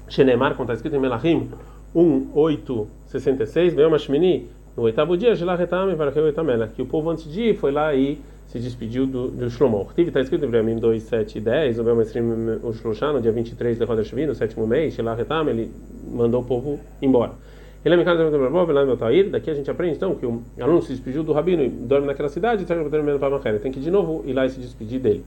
Shenemar, 0.09 0.53
como 0.53 0.63
está 0.63 0.73
escrito 0.73 0.95
em 0.95 0.99
Melahim 0.99 1.49
1, 1.93 2.29
8, 2.33 2.87
66, 3.07 3.73
no 4.75 4.83
oitavo 4.83 5.17
dia, 5.17 5.33
que 6.75 6.81
o 6.81 6.85
povo 6.85 7.09
antes 7.09 7.31
de 7.31 7.41
ir 7.41 7.57
foi 7.57 7.71
lá 7.71 7.95
e 7.95 8.19
se 8.47 8.59
despediu 8.59 9.05
do, 9.05 9.29
do 9.29 9.49
Shlomo. 9.49 9.87
Está 9.97 10.21
escrito 10.21 10.45
em 10.45 10.49
Brahim 10.49 10.77
2, 10.77 11.03
7 11.03 11.37
e 11.37 11.41
10, 11.41 11.79
o 11.79 12.73
Shloshá, 12.73 13.11
no 13.11 13.21
dia 13.21 13.31
23 13.31 13.77
de 13.77 13.83
Rodesh 13.83 14.11
no 14.11 14.35
sétimo 14.35 14.65
mês, 14.65 14.97
ele 14.97 15.71
mandou 16.11 16.41
o 16.41 16.45
povo 16.45 16.79
embora. 17.01 17.31
Ele 17.83 17.95
é 17.95 17.97
daqui 19.29 19.49
a 19.49 19.53
gente 19.53 19.69
aprende 19.69 19.95
então 19.95 20.15
que 20.15 20.25
o 20.25 20.41
aluno 20.59 20.81
se 20.81 20.89
despediu 20.89 21.23
do 21.23 21.31
rabino 21.31 21.63
e 21.63 21.69
dorme 21.69 22.07
naquela 22.07 22.29
cidade, 22.29 22.65
tem 22.65 23.71
que 23.71 23.79
de 23.79 23.91
novo 23.91 24.23
ir 24.25 24.33
lá 24.33 24.45
e 24.45 24.49
se 24.49 24.59
despedir 24.59 24.99
dele. 24.99 25.23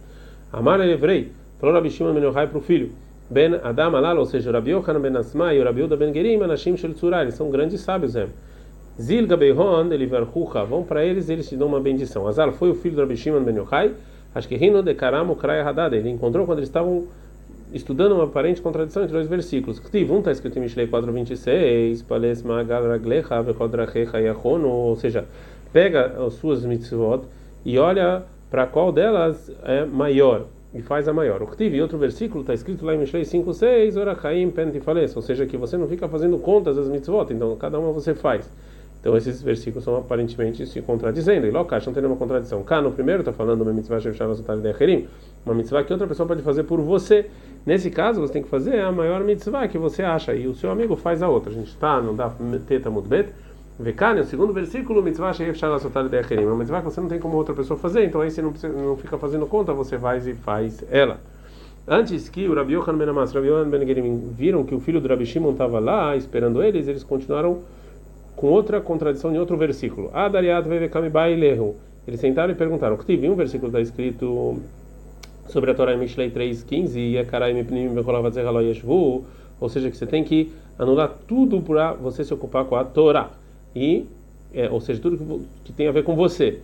Amar 0.53 0.81
Evrei, 0.81 1.31
falou 1.59 1.75
Rabi 1.75 1.91
Shimon 1.91 2.13
Ben 2.13 2.25
Yochai 2.25 2.47
para 2.49 2.59
o 2.59 2.61
filho, 2.61 2.91
Ben 3.31 3.61
Adam 3.63 3.95
Alal, 3.97 4.19
ou 4.19 4.27
seja, 4.27 4.51
Rabi 4.51 4.73
Yochanan 4.73 5.01
Ben 5.01 5.17
Asma 5.17 5.55
e 5.55 5.63
Rabi 5.63 5.83
Uda 5.83 5.97
Ben 5.97 6.13
Gerim, 6.13 6.43
Anashim 6.43 6.77
Shel 6.77 6.95
Tzura, 6.95 7.23
eles 7.23 7.35
são 7.35 7.49
grandes 7.49 7.81
sábios, 7.81 8.17
é. 8.17 8.27
Zilga 9.01 9.37
Beihon, 9.37 9.93
Eliverhucha, 9.93 10.65
vão 10.65 10.83
para 10.83 11.05
eles, 11.05 11.29
eles 11.29 11.49
te 11.49 11.57
dão 11.57 11.69
uma 11.69 11.79
bendição. 11.79 12.27
Azal 12.27 12.51
foi 12.51 12.71
o 12.71 12.75
filho 12.75 12.97
do 12.97 13.03
Rabi 13.03 13.17
Shimon 13.17 13.45
Ben 13.45 13.57
Yochai, 13.57 13.93
acho 14.35 14.49
que 14.49 14.57
Rino 14.57 14.83
de 14.83 14.95
Karamo 14.95 15.37
Kraya 15.37 15.65
Hadad, 15.65 15.95
ele 15.95 16.11
encontrou 16.11 16.45
quando 16.45 16.59
eles 16.59 16.69
estavam 16.69 17.07
estudando 17.73 18.17
uma 18.17 18.25
aparente 18.25 18.61
contradição 18.61 19.05
entre 19.05 19.15
dois 19.15 19.29
versículos. 19.29 19.81
Um 20.11 20.19
está 20.19 20.33
escrito 20.33 20.59
em 20.59 20.63
Mishlei 20.63 20.89
4:26, 20.89 22.03
Pales 22.03 22.43
Magal 22.43 22.89
Raglecha 22.89 23.41
Vechodrachecha 23.43 24.21
Yachono, 24.21 24.69
ou 24.69 24.97
seja, 24.97 25.25
pega 25.73 26.07
as 26.27 26.35
suas 26.35 26.65
mitzvot 26.65 27.23
e 27.65 27.79
olha 27.79 28.25
para 28.51 28.67
qual 28.67 28.91
delas 28.91 29.53
é 29.63 29.85
maior 29.85 30.47
e 30.73 30.81
faz 30.83 31.09
a 31.09 31.13
maior. 31.13 31.43
O 31.43 31.47
que 31.47 31.57
tive 31.57 31.81
outro 31.83 31.99
versículo 31.99 32.43
está 32.43 32.55
escrito 32.55 32.85
lá 32.85 32.95
em 32.95 32.99
Mishlei 32.99 33.25
5:6, 33.25 33.97
Orachaim 33.97 34.51
Pentifales, 34.51 35.15
ou 35.17 35.23
seja, 35.23 35.47
que 35.47 35.57
você 35.57 35.77
não 35.77 35.89
fica 35.89 36.09
fazendo 36.09 36.39
contas 36.39 36.77
das 36.77 36.89
mitzvot, 36.89 37.33
então 37.33 37.57
cada 37.57 37.79
uma 37.79 37.93
você 37.93 38.15
faz. 38.15 38.49
Então 39.01 39.17
esses 39.17 39.41
versículos 39.41 39.83
são 39.83 39.97
aparentemente 39.97 40.67
se 40.67 40.83
contradizendo. 40.83 41.47
E 41.47 41.51
Lokash 41.51 41.87
não 41.87 41.93
tem 41.95 42.03
nenhuma 42.03 42.19
contradição. 42.19 42.63
Cá 42.63 42.83
no 42.83 42.93
primeiro 42.93 43.23
está 43.23 43.33
falando 43.33 43.63
uma 43.63 43.73
mitzvah 43.73 43.99
uma 45.45 45.55
mitzvah 45.55 45.83
que 45.83 45.93
outra 45.93 46.07
pessoa 46.07 46.27
pode 46.27 46.43
fazer 46.43 46.65
por 46.65 46.81
você. 46.83 47.31
Nesse 47.65 47.91
caso, 47.91 48.21
você 48.21 48.35
tem 48.35 48.43
que 48.43 48.49
fazer 48.49 48.79
a 48.81 48.93
maior 48.93 49.25
mitzvah 49.25 49.67
que 49.69 49.79
você 49.79 50.03
acha 50.03 50.35
e 50.35 50.47
o 50.47 50.55
seu 50.55 50.71
amigo 50.71 50.97
faz 50.97 51.23
a 51.23 51.29
outra. 51.31 51.51
A 51.51 51.55
gente 51.55 51.69
está, 51.69 52.01
não 52.01 52.15
dá 52.15 52.31
teta 52.67 52.91
mudbet. 52.91 53.31
Vekane, 53.81 54.21
o 54.21 54.25
segundo 54.27 54.53
versículo, 54.53 55.03
mitzvah 55.03 55.33
uma 55.33 56.57
mitzvah 56.57 56.81
que 56.81 56.85
você 56.85 57.01
não 57.01 57.09
tem 57.09 57.19
como 57.19 57.35
outra 57.39 57.55
pessoa 57.55 57.79
fazer, 57.81 58.05
então 58.05 58.21
aí 58.21 58.31
você 58.31 58.43
não, 58.43 58.53
precisa, 58.53 58.71
não 58.75 58.95
fica 58.95 59.17
fazendo 59.17 59.47
conta, 59.47 59.73
você 59.73 59.97
vai 59.97 60.19
e 60.19 60.35
faz 60.35 60.85
ela. 60.91 61.19
Antes 61.89 62.29
que 62.29 62.47
o 62.47 62.55
Rabi 62.55 62.75
Yochanan 62.75 62.99
Ben 62.99 63.09
Amas, 63.09 63.33
Rabi 63.33 63.49
Yochanan 63.49 63.71
Ben 63.71 63.87
Gerim 63.87 64.33
viram 64.37 64.65
que 64.65 64.75
o 64.75 64.81
filho 64.81 65.01
do 65.01 65.09
Rabi 65.09 65.25
Shimon 65.25 65.53
estava 65.53 65.79
lá 65.79 66.15
esperando 66.15 66.63
eles, 66.63 66.89
eles 66.89 67.03
continuaram 67.03 67.63
com 68.37 68.49
outra 68.49 68.83
contradição 68.83 69.35
em 69.35 69.39
outro 69.39 69.57
versículo. 69.57 70.11
Adariat 70.13 70.69
vevekamibai 70.69 71.35
lehu. 71.35 71.75
Eles 72.07 72.21
sentaram 72.21 72.53
e 72.53 72.57
perguntaram: 72.57 72.99
que 72.99 73.07
teve 73.07 73.31
um 73.31 73.35
versículo 73.35 73.69
está 73.69 73.81
escrito 73.81 74.59
sobre 75.49 75.71
a 75.71 75.75
Torá 75.75 75.95
em 75.95 75.99
Mishlei 75.99 76.31
3:15 76.31 76.97
e 76.97 77.19
Akarai 77.19 77.55
mipnim 77.55 77.95
vecholav 77.95 78.27
yeshvu, 78.63 79.25
ou 79.59 79.69
seja, 79.71 79.91
que 79.91 79.97
você 79.97 80.07
tem 80.07 80.23
que 80.23 80.53
anular 80.79 81.11
tudo 81.27 81.63
para 81.63 81.95
você 81.95 82.23
se 82.23 82.35
ocupar 82.35 82.67
com 82.67 82.77
a 82.77 82.85
Torá. 82.85 83.31
E 83.75 84.07
é, 84.53 84.69
ou 84.69 84.81
seja, 84.81 85.01
tudo 85.01 85.17
que, 85.17 85.47
que, 85.65 85.73
tem 85.73 85.89
a 85.89 85.93
ver 85.93 86.03
com 86.03 86.17
você. 86.17 86.61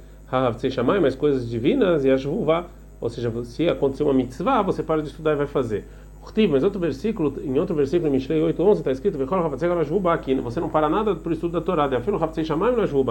Você 0.52 0.70
chamar 0.70 1.00
mais 1.00 1.14
coisas 1.14 1.48
divinas 1.48 2.04
e 2.04 2.10
vá. 2.44 2.66
Ou 3.00 3.08
seja, 3.08 3.30
se 3.44 3.68
acontecer 3.68 4.02
uma 4.02 4.14
mitzvah, 4.14 4.62
você 4.62 4.82
para 4.82 5.02
de 5.02 5.08
estudar 5.08 5.32
e 5.32 5.36
vai 5.36 5.46
fazer. 5.46 5.84
Mas 6.50 6.64
outro 6.64 6.80
versículo, 6.80 7.34
em 7.44 7.56
outro 7.58 7.74
versículo, 7.74 8.08
em 8.08 8.12
Mishlei 8.12 8.40
8:11 8.40 8.78
está 8.78 8.90
escrito: 8.90 9.16
aqui 10.14 10.34
você 10.34 10.58
não 10.58 10.68
para 10.68 10.88
nada 10.88 11.14
para 11.14 11.30
o 11.30 11.32
estudo 11.32 11.52
da 11.52 11.60
Torá. 11.60 11.86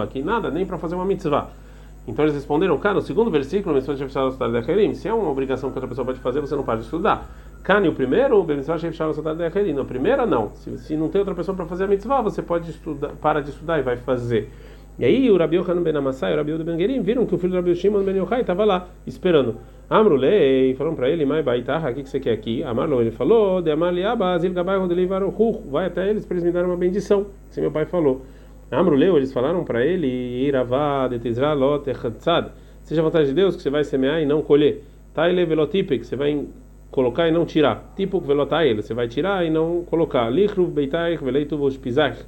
aqui 0.04 0.22
nada, 0.22 0.52
nem 0.52 0.66
para 0.66 0.78
fazer 0.78 0.96
uma 0.96 1.06
mitzvah. 1.06 1.50
Então 2.06 2.26
eles 2.26 2.36
responderam: 2.36 2.78
cara, 2.78 2.96
no 2.96 3.02
segundo 3.02 3.32
versículo, 3.32 3.76
se 4.94 5.08
é 5.08 5.14
uma 5.14 5.30
obrigação 5.30 5.72
que 5.72 5.78
outra 5.78 5.88
pessoa 5.88 6.06
pode 6.06 6.20
fazer, 6.20 6.42
você 6.42 6.56
não 6.56 6.64
para 6.64 6.80
de 6.80 6.84
estudar. 6.84 7.26
Kani, 7.66 7.88
o 7.88 7.94
primeiro, 7.94 8.46
na 9.74 9.84
primeira 9.86 10.24
não. 10.24 10.52
Se, 10.54 10.78
se 10.78 10.96
não 10.96 11.10
tem 11.10 11.18
outra 11.18 11.34
pessoa 11.34 11.58
para 11.58 11.66
fazer 11.66 11.86
a 11.86 11.88
mitzvah, 11.88 12.22
você 12.22 12.44
pode 12.44 12.70
estudar, 12.70 13.10
para 13.20 13.42
de 13.42 13.50
estudar 13.50 13.80
e 13.80 13.82
vai 13.82 13.98
fazer. 13.98 14.52
E 15.00 15.04
aí 15.04 15.32
o 15.32 15.36
Rabi 15.36 15.56
Yohanan 15.56 15.82
ben 15.82 15.98
Amassai 15.98 16.30
e 16.30 16.36
o 16.36 16.38
Rabi 16.38 16.52
Yehuda 16.52 16.64
ben 16.64 16.78
Gerim 16.78 17.02
viram 17.02 17.26
que 17.26 17.34
o 17.34 17.40
filho 17.40 17.54
do 17.54 17.56
Rabi 17.56 17.76
Shimon 17.76 18.04
ben 18.04 18.18
Yochai 18.18 18.42
estava 18.42 18.64
lá, 18.64 18.88
esperando. 19.08 19.56
Amrulei, 19.90 20.76
falaram 20.76 20.96
para 20.96 21.10
ele, 21.10 21.26
Mai 21.26 21.42
Baitarra, 21.42 21.90
o 21.90 21.96
que, 21.96 22.08
você 22.08 22.20
quer 22.20 22.34
aqui? 22.34 22.64
Amarlo, 22.64 23.02
ele 23.02 23.10
falou, 23.10 23.64
de 23.64 23.72
Amaliaba, 23.72 24.38
Zil 24.38 24.54
Gabai 24.54 24.78
Rodelivaruhu, 24.78 25.64
vai 25.68 25.88
até 25.88 26.08
eles 26.08 26.24
para 26.24 26.36
eles 26.36 26.44
me 26.44 26.52
darem 26.52 26.70
uma 26.70 26.78
bendição, 26.78 27.26
assim 27.50 27.62
meu 27.62 27.72
pai 27.72 27.86
falou. 27.86 28.22
Amruleu, 28.70 29.18
eles 29.18 29.34
falaram 29.34 29.64
para 29.64 29.84
ele, 29.84 30.08
Iravá, 30.08 31.08
Detizra, 31.08 31.54
Lot, 31.54 31.90
Echatzad, 31.90 32.50
seja 32.84 33.02
a 33.02 33.04
vontade 33.04 33.26
de 33.26 33.34
Deus 33.34 33.56
que 33.56 33.64
você 33.64 33.72
vai 33.72 33.84
semear 33.84 34.22
e 34.22 34.26
não 34.26 34.44
colher. 34.44 34.84
Taile 35.16 35.46
Velotipe, 35.46 35.98
que 35.98 36.06
você 36.06 36.16
vai 36.16 36.46
colocar 36.92 37.28
e 37.28 37.32
não 37.32 37.46
tirar. 37.46 37.94
Tipo 37.96 38.20
Velotai, 38.20 38.74
você 38.74 38.94
vai 38.94 39.08
tirar 39.08 39.46
e 39.46 39.50
não 39.50 39.84
colocar. 39.84 40.30
Lichru 40.30 40.68
Beitaich, 40.68 41.24
Veleitu 41.24 41.58
Vospizach, 41.58 42.24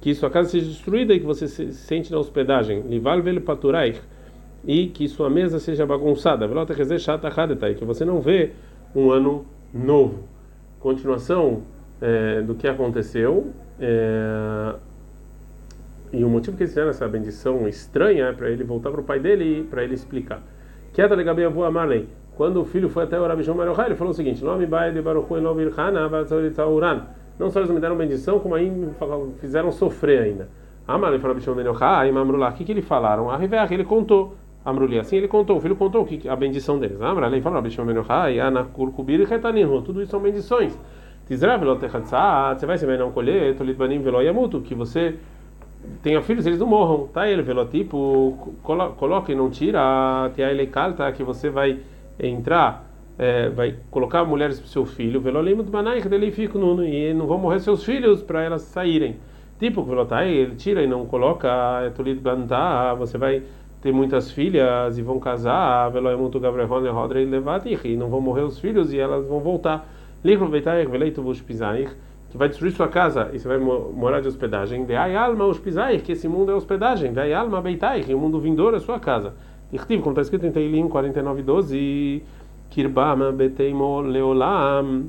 que 0.00 0.14
sua 0.14 0.30
casa 0.30 0.50
seja 0.50 0.66
destruída 0.66 1.14
e 1.14 1.20
que 1.20 1.26
você 1.26 1.48
se 1.48 1.72
sente 1.72 2.10
na 2.10 2.18
hospedagem. 2.18 2.82
Lival 2.82 3.22
Vel 3.22 3.40
Paturaich, 3.40 4.00
e 4.64 4.88
que 4.88 5.08
sua 5.08 5.30
mesa 5.30 5.58
seja 5.58 5.86
bagunçada. 5.86 6.48
Que 7.76 7.84
você 7.84 8.04
não 8.04 8.20
vê 8.20 8.52
um 8.94 9.10
ano 9.10 9.46
novo. 9.72 10.24
Continuação 10.78 11.62
é, 12.00 12.42
do 12.42 12.54
que 12.54 12.66
aconteceu. 12.66 13.52
É, 13.78 14.74
e 16.12 16.24
o 16.24 16.28
motivo 16.28 16.56
que 16.56 16.64
eles 16.64 16.72
fizeram 16.72 16.90
essa 16.90 17.06
bendição 17.06 17.68
estranha 17.68 18.26
é 18.26 18.32
para 18.32 18.50
ele 18.50 18.64
voltar 18.64 18.90
para 18.90 19.00
o 19.00 19.04
pai 19.04 19.20
dele 19.20 19.60
e 19.60 19.62
para 19.62 19.84
ele 19.84 19.94
explicar. 19.94 20.42
Quieta 20.92 21.14
legabe 21.14 21.44
avô 21.44 21.64
amarlei. 21.64 22.08
Quando 22.40 22.62
o 22.62 22.64
filho 22.64 22.88
foi 22.88 23.04
até 23.04 23.20
o 23.20 23.26
Rabi 23.26 23.44
Shimon 23.44 23.64
ele 23.84 23.94
falou 23.94 24.12
o 24.12 24.14
seguinte: 24.14 24.40
e 24.40 24.44
Não 27.38 27.50
só 27.50 27.60
eles 27.60 27.70
me 27.70 27.78
deram 27.78 27.94
bendição, 27.98 28.38
como 28.38 28.54
ainda 28.54 28.94
fizeram 29.42 29.70
sofrer 29.70 30.22
ainda. 30.22 30.48
Amarlei 30.88 31.18
falou 31.20 31.34
Rabi 31.34 31.44
Shimon 31.44 31.60
Yochai, 31.70 32.10
Mamrullah. 32.10 32.48
O 32.48 32.52
que 32.54 32.64
que 32.64 32.72
eles 32.72 32.86
falaram? 32.86 33.28
Arriveach, 33.30 33.74
ele 33.74 33.84
contou. 33.84 34.36
Amruli, 34.64 34.98
assim 34.98 35.18
ele 35.18 35.28
contou, 35.28 35.58
o 35.58 35.60
filho 35.60 35.76
contou 35.76 36.08
a 36.26 36.34
bendição 36.34 36.78
deles. 36.78 36.98
Amrali 37.02 37.42
falou, 37.42 37.56
Rabi 37.58 37.72
Shimon 37.72 37.90
Yochai, 37.90 38.40
Anakul 38.40 38.90
Kubir 38.90 39.20
e. 39.20 39.82
Tudo 39.82 40.00
isso 40.00 40.12
são 40.12 40.20
bendições. 40.20 40.78
Tizra 41.28 41.58
velotechatzaat, 41.58 42.58
você 42.58 42.64
vai 42.64 42.78
se 42.78 42.86
não 42.96 43.10
colher, 43.10 43.54
tolit 43.54 43.76
banim 43.76 44.00
veloyamutu, 44.00 44.62
que 44.62 44.74
você 44.74 45.16
tenha 46.02 46.22
filhos, 46.22 46.46
eles 46.46 46.58
não 46.58 46.66
morram, 46.66 47.06
tá? 47.08 47.28
Ele 47.28 47.42
velotipo, 47.42 48.54
coloca 48.62 49.30
e 49.30 49.34
não 49.34 49.50
tira, 49.50 50.30
tia 50.34 50.50
ele 50.50 50.66
calta, 50.68 51.12
que 51.12 51.22
você 51.22 51.50
vai 51.50 51.80
entrar, 52.22 52.88
é, 53.18 53.48
vai 53.50 53.76
colocar 53.90 54.24
mulheres 54.24 54.58
para 54.58 54.66
o 54.66 54.68
seu 54.68 54.86
filho, 54.86 55.20
fica 56.30 56.58
e 56.58 57.14
não 57.14 57.26
vão 57.26 57.38
morrer 57.38 57.60
seus 57.60 57.84
filhos 57.84 58.22
para 58.22 58.42
elas 58.42 58.62
saírem. 58.62 59.16
Tipo, 59.58 59.82
velotai, 59.82 60.30
ele 60.30 60.54
tira 60.54 60.82
e 60.82 60.86
não 60.86 61.04
coloca, 61.04 61.48
é 61.84 61.90
tolit 61.90 62.18
bantar, 62.18 62.96
você 62.96 63.18
vai 63.18 63.42
ter 63.82 63.92
muitas 63.92 64.30
filhas 64.30 64.98
e 64.98 65.02
vão 65.02 65.18
casar, 65.18 65.90
veloyamutu 65.90 66.40
gavrehon 66.40 66.90
rodrei 66.92 67.24
levatich, 67.24 67.86
e 67.86 67.96
não 67.96 68.08
vão 68.08 68.20
morrer 68.20 68.42
os 68.42 68.58
filhos 68.58 68.92
e 68.92 68.98
elas 68.98 69.26
vão 69.26 69.40
voltar. 69.40 69.86
Veleitu 70.22 71.22
vos 71.22 71.40
que 72.30 72.36
vai 72.38 72.48
destruir 72.48 72.72
sua 72.72 72.88
casa 72.88 73.30
e 73.32 73.38
você 73.38 73.48
vai 73.48 73.58
morar 73.58 74.20
de 74.20 74.28
hospedagem. 74.28 74.84
De 74.84 74.94
ai 74.94 75.16
alma 75.16 75.44
que 76.02 76.12
esse 76.12 76.28
mundo 76.28 76.52
é 76.52 76.54
hospedagem. 76.54 77.12
De 77.12 77.34
alma 77.34 77.60
beitai, 77.60 78.02
que 78.02 78.14
o 78.14 78.18
mundo 78.18 78.38
vindouro 78.38 78.76
é 78.76 78.80
sua 78.80 79.00
casa. 79.00 79.34
Irtiv, 79.72 80.00
como 80.00 80.12
está 80.12 80.22
escrito 80.22 80.46
em 80.46 80.52
Teilim 80.52 80.88
49:12, 80.88 82.22
kirbama 82.70 83.32
beteimo 83.32 84.00
leolam, 84.00 85.04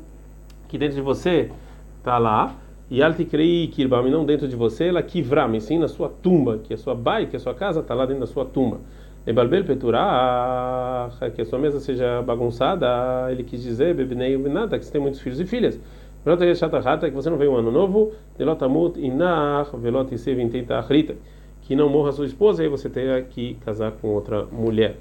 que 0.67 0.77
dentro 0.77 0.95
de 0.95 1.01
você 1.01 1.51
está 1.97 2.17
lá. 2.17 2.55
E 2.89 3.01
altikrei 3.01 3.67
kirbam, 3.67 4.09
não 4.09 4.25
dentro 4.25 4.49
de 4.49 4.55
você, 4.55 4.87
ela 4.87 5.01
kivram, 5.01 5.57
sim 5.61 5.79
na 5.79 5.87
sua 5.87 6.09
tumba, 6.09 6.57
que 6.57 6.73
a 6.73 6.77
sua 6.77 6.93
bai, 6.93 7.25
que 7.25 7.37
a 7.37 7.39
sua 7.39 7.53
casa 7.53 7.79
está 7.79 7.93
lá 7.93 8.05
dentro 8.05 8.19
da 8.19 8.27
sua 8.27 8.43
tumba. 8.43 8.79
Ebalbel 9.25 9.63
peturah, 9.63 11.09
que 11.33 11.41
a 11.41 11.45
sua 11.45 11.57
mesa 11.57 11.79
seja 11.79 12.21
bagunçada, 12.21 13.31
ele 13.31 13.43
quis 13.43 13.63
dizer, 13.63 13.95
bebinei 13.95 14.37
nada, 14.37 14.77
que 14.77 14.83
você 14.83 14.91
tem 14.91 14.99
muitos 14.99 15.21
filhos 15.21 15.39
e 15.39 15.45
filhas 15.45 15.79
que 16.23 17.09
você 17.11 17.29
não 17.29 17.37
vê 17.37 17.47
um 17.47 17.55
ano 17.55 17.71
novo, 17.71 18.11
que 21.71 21.75
não 21.77 21.87
morra 21.87 22.11
sua 22.11 22.25
esposa, 22.25 22.61
aí 22.61 22.67
você 22.67 22.89
tenha 22.89 23.21
que 23.21 23.53
casar 23.63 23.93
com 23.93 24.09
outra 24.09 24.43
mulher. 24.51 24.97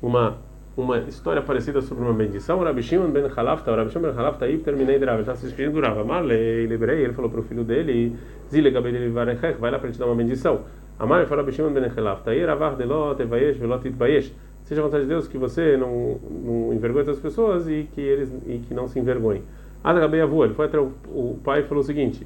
Uma 0.00 0.38
uma 0.76 0.98
história 1.00 1.42
parecida 1.42 1.82
sobre 1.82 2.04
uma 2.04 2.14
bendição. 2.14 2.60
O 2.60 2.62
Rabi 2.62 2.80
Shimon 2.80 3.10
ben 3.10 3.24
Halafta, 3.26 3.72
o 3.72 3.76
Rabi 3.76 3.90
Shimon 3.90 4.04
ben 4.04 4.16
Halafta, 4.16 4.44
aí 4.44 4.56
terminei 4.58 5.00
de 5.00 5.04
Rav, 5.04 5.18
está 5.18 5.34
se 5.34 5.46
despedindo 5.46 5.80
do 5.80 5.84
Rav. 5.84 5.98
Lembrei, 6.24 7.02
ele 7.02 7.12
falou 7.12 7.28
para 7.28 7.40
o 7.40 7.42
filho 7.42 7.64
dele, 7.64 8.16
Zile 8.48 8.70
Gabedele 8.70 9.08
Varechech, 9.08 9.58
vai 9.58 9.72
lá 9.72 9.80
para 9.80 9.90
te 9.90 9.98
dar 9.98 10.06
uma 10.06 10.14
bendição. 10.14 10.60
Amarlei 10.96 11.26
falou 11.26 11.44
Rabi 11.44 11.56
Shimon 11.56 11.72
ben 11.72 11.90
Halafta, 11.90 12.30
aí 12.30 12.44
Ravach 12.44 12.76
delot, 12.76 13.20
evayesh, 13.20 13.56
velot 13.56 13.84
itbayesh. 13.84 14.32
Seja 14.62 14.80
a 14.80 14.84
vontade 14.84 15.02
de 15.02 15.08
Deus 15.08 15.26
que 15.26 15.36
você 15.36 15.76
não, 15.76 16.20
não 16.30 16.72
envergonhe 16.72 17.00
outras 17.00 17.18
pessoas 17.18 17.68
e 17.68 17.88
que 17.92 18.00
eles 18.00 18.32
e 18.46 18.58
que 18.58 18.72
não 18.72 18.86
se 18.86 18.96
envergonhem. 18.96 19.42
Adagabei 19.82 20.20
avô, 20.20 20.44
ele 20.44 20.54
foi 20.54 20.66
até 20.66 20.78
o, 20.78 20.92
o 21.08 21.40
pai 21.42 21.62
e 21.62 21.64
falou 21.64 21.82
o 21.82 21.84
seguinte: 21.84 22.24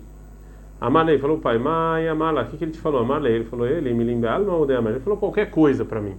Amalei 0.80 1.18
falou, 1.18 1.38
pai, 1.38 1.58
Mai, 1.58 2.06
Amala, 2.06 2.42
o 2.42 2.46
que, 2.46 2.58
que 2.58 2.64
ele 2.64 2.72
te 2.72 2.78
falou? 2.78 3.00
Amalei, 3.00 3.34
ele 3.34 3.44
falou, 3.44 3.66
ele, 3.66 3.92
me 3.94 4.04
limbe 4.04 4.26
alma 4.26 4.54
ou 4.54 4.66
de 4.66 4.74
Ele 4.74 5.00
falou 5.00 5.18
qualquer 5.18 5.50
coisa 5.50 5.84
para 5.84 6.00
mim. 6.00 6.16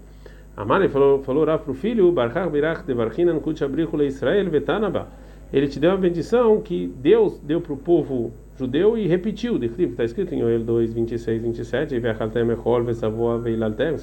Amalei 0.55 0.89
falou, 0.89 1.21
falou 1.21 1.45
para 1.45 1.71
o 1.71 1.75
filho, 1.75 2.11
Barchach 2.11 2.49
Birach 2.49 2.83
de 2.83 2.93
Varchinan 2.93 3.39
Kut 3.39 3.63
Abrichule 3.63 4.07
Israel 4.07 4.49
Vetanaba. 4.49 5.09
Ele 5.53 5.67
te 5.67 5.79
deu 5.79 5.91
uma 5.91 5.97
bendição 5.97 6.59
que 6.59 6.91
Deus 6.97 7.39
deu 7.39 7.61
para 7.61 7.73
o 7.73 7.77
povo 7.77 8.33
judeu 8.57 8.97
e 8.97 9.07
repetiu. 9.07 9.63
Está 9.63 10.03
escrito 10.03 10.33
em 10.33 10.43
Oel 10.43 10.63
2, 10.63 10.91
26, 10.91 11.41
27, 11.41 11.95
e 11.95 11.99
vocês 11.99 12.17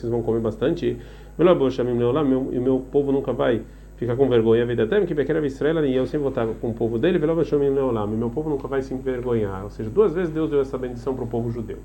vão 0.08 0.22
comer 0.22 0.40
bastante. 0.40 0.96
E 1.36 1.42
o 1.42 2.62
meu 2.62 2.78
povo 2.92 3.10
nunca 3.10 3.32
vai 3.32 3.62
fica 3.96 4.16
com 4.16 4.28
vergonha 4.28 4.64
a 4.64 4.82
até 4.82 5.04
que 5.06 5.14
Bequera 5.14 5.44
Israel 5.46 5.84
e 5.84 5.94
eu 5.94 6.06
sempre 6.06 6.28
estar 6.28 6.46
com 6.46 6.70
o 6.70 6.74
povo 6.74 6.98
dele, 6.98 7.18
Velova 7.18 7.44
Shomim 7.44 7.70
Leolam, 7.70 8.06
meu 8.08 8.30
povo 8.30 8.50
nunca 8.50 8.66
vai 8.66 8.82
se 8.82 8.92
envergonhar. 8.92 9.64
Ou 9.64 9.70
seja, 9.70 9.88
duas 9.90 10.14
vezes 10.14 10.32
Deus 10.32 10.50
deu 10.50 10.60
essa 10.60 10.76
bendição 10.76 11.14
para 11.14 11.24
o 11.24 11.26
povo 11.26 11.50
judeu. 11.50 11.78